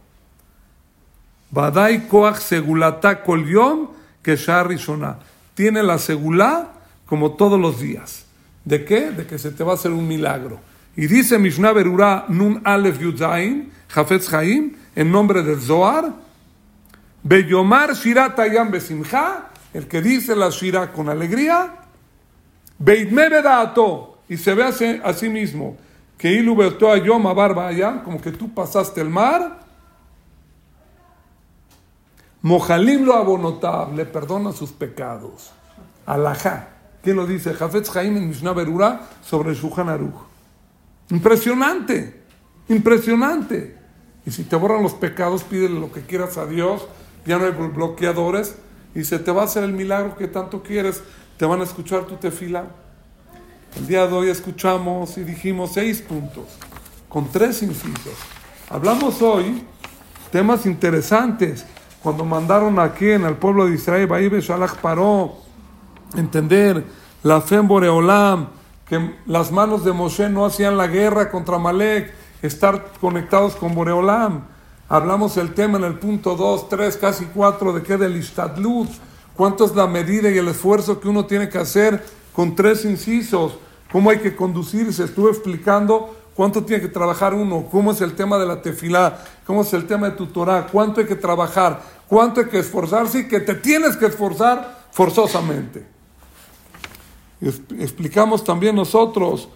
[1.51, 3.89] Badai Koach Segulata Kol Yom
[4.23, 5.19] que Shona.
[5.53, 6.73] Tiene la segulá
[7.05, 8.25] como todos los días.
[8.63, 9.11] ¿De qué?
[9.11, 10.59] De que se te va a hacer un milagro.
[10.95, 16.13] Y dice Mishnah Berurah Nun Alef Yudzain, Jafetz Haim, en nombre del Zohar,
[17.21, 21.75] Beyomar Shirat Ayam Besimcha, el que dice la Shirah con alegría,
[22.79, 25.75] Beitme Bedato, y se ve a sí mismo,
[26.17, 29.59] que Ilu Ayom Barba como que tú pasaste el mar,
[32.41, 35.51] Mojalim lo abonotab, le perdona sus pecados.
[36.05, 36.69] Alajá.
[37.01, 37.53] ¿Quién lo dice?
[37.53, 38.53] Jafetz Jaim en Mishnah
[39.23, 40.13] sobre el Shulchan Aruch.
[41.09, 42.21] Impresionante,
[42.69, 43.75] impresionante.
[44.25, 46.87] Y si te borran los pecados, pídele lo que quieras a Dios.
[47.25, 48.55] Ya no hay bloqueadores.
[48.95, 51.03] Y se te va a hacer el milagro que tanto quieres.
[51.37, 52.65] Te van a escuchar tu tefila.
[53.77, 56.45] El día de hoy escuchamos y dijimos seis puntos,
[57.09, 58.13] con tres incisos.
[58.69, 59.63] Hablamos hoy
[60.31, 61.65] temas interesantes
[62.01, 65.37] cuando mandaron aquí en el pueblo de Israel, Baíbe Shalach paró,
[66.15, 66.85] entender
[67.23, 68.47] la fe en Boreolam,
[68.87, 74.43] que las manos de Moshe no hacían la guerra contra Malek, estar conectados con Boreolam.
[74.87, 78.89] Hablamos el tema en el punto 2, 3, casi 4 de qué del Ishtadlut,
[79.35, 83.57] cuánto es la medida y el esfuerzo que uno tiene que hacer con tres incisos,
[83.91, 85.03] cómo hay que conducirse.
[85.03, 89.61] Estuve explicando cuánto tiene que trabajar uno, cómo es el tema de la tefilá, cómo
[89.61, 93.27] es el tema de tu Torah, cuánto hay que trabajar cuánto hay que esforzarse y
[93.27, 95.85] que te tienes que esforzar forzosamente.
[97.79, 99.49] Explicamos también nosotros,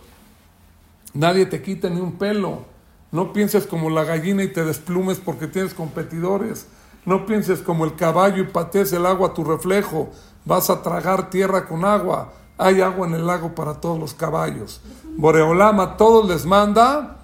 [1.14, 2.66] nadie te quita ni un pelo.
[3.12, 6.68] No pienses como la gallina y te desplumes porque tienes competidores.
[7.06, 10.10] No pienses como el caballo y patees el agua a tu reflejo.
[10.46, 12.34] Vas a tragar tierra con agua.
[12.58, 14.82] Hay agua en el lago para todos los caballos.
[15.18, 17.18] Boreolama todos les manda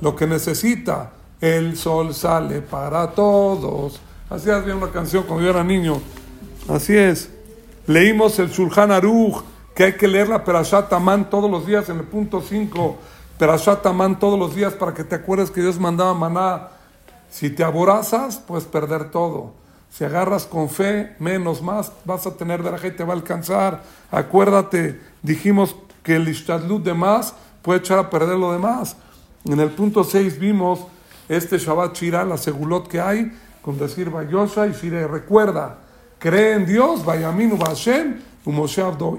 [0.00, 1.12] lo que necesita.
[1.40, 4.00] El sol sale para todos.
[4.30, 6.00] Así había una canción cuando yo era niño.
[6.68, 7.30] Así es.
[7.86, 9.42] Leímos el Shulchan Aruch,
[9.74, 10.88] que hay que leer la Perashat
[11.28, 12.98] todos los días en el punto 5.
[13.44, 16.68] Perashat Amán todos los días para que te acuerdes que Dios mandaba maná.
[17.28, 19.52] Si te aborazas, puedes perder todo.
[19.90, 23.82] Si agarras con fe, menos más, vas a tener veraja y te va a alcanzar.
[24.10, 28.96] Acuérdate, dijimos que el ishtadlut de más puede echar a perder lo demás.
[29.44, 30.80] En el punto 6 vimos
[31.28, 33.30] este Shabbat Shira, la segulot que hay,
[33.60, 35.80] con decir Vayosha y Shire, recuerda,
[36.18, 38.20] cree en Dios, Vayaminu Vashem,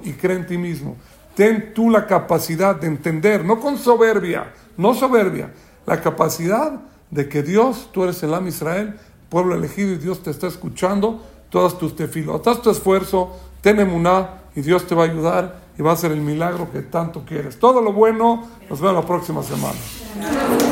[0.03, 0.95] y cree en ti mismo.
[1.35, 5.51] Ten tú la capacidad de entender, no con soberbia, no soberbia,
[5.85, 6.79] la capacidad
[7.11, 8.97] de que Dios, tú eres el Am Israel,
[9.29, 14.41] pueblo elegido y Dios te está escuchando, todas tus tefilos, haz tu esfuerzo, ten emuná
[14.55, 17.59] y Dios te va a ayudar y va a hacer el milagro que tanto quieres.
[17.59, 20.64] Todo lo bueno, nos vemos la próxima semana.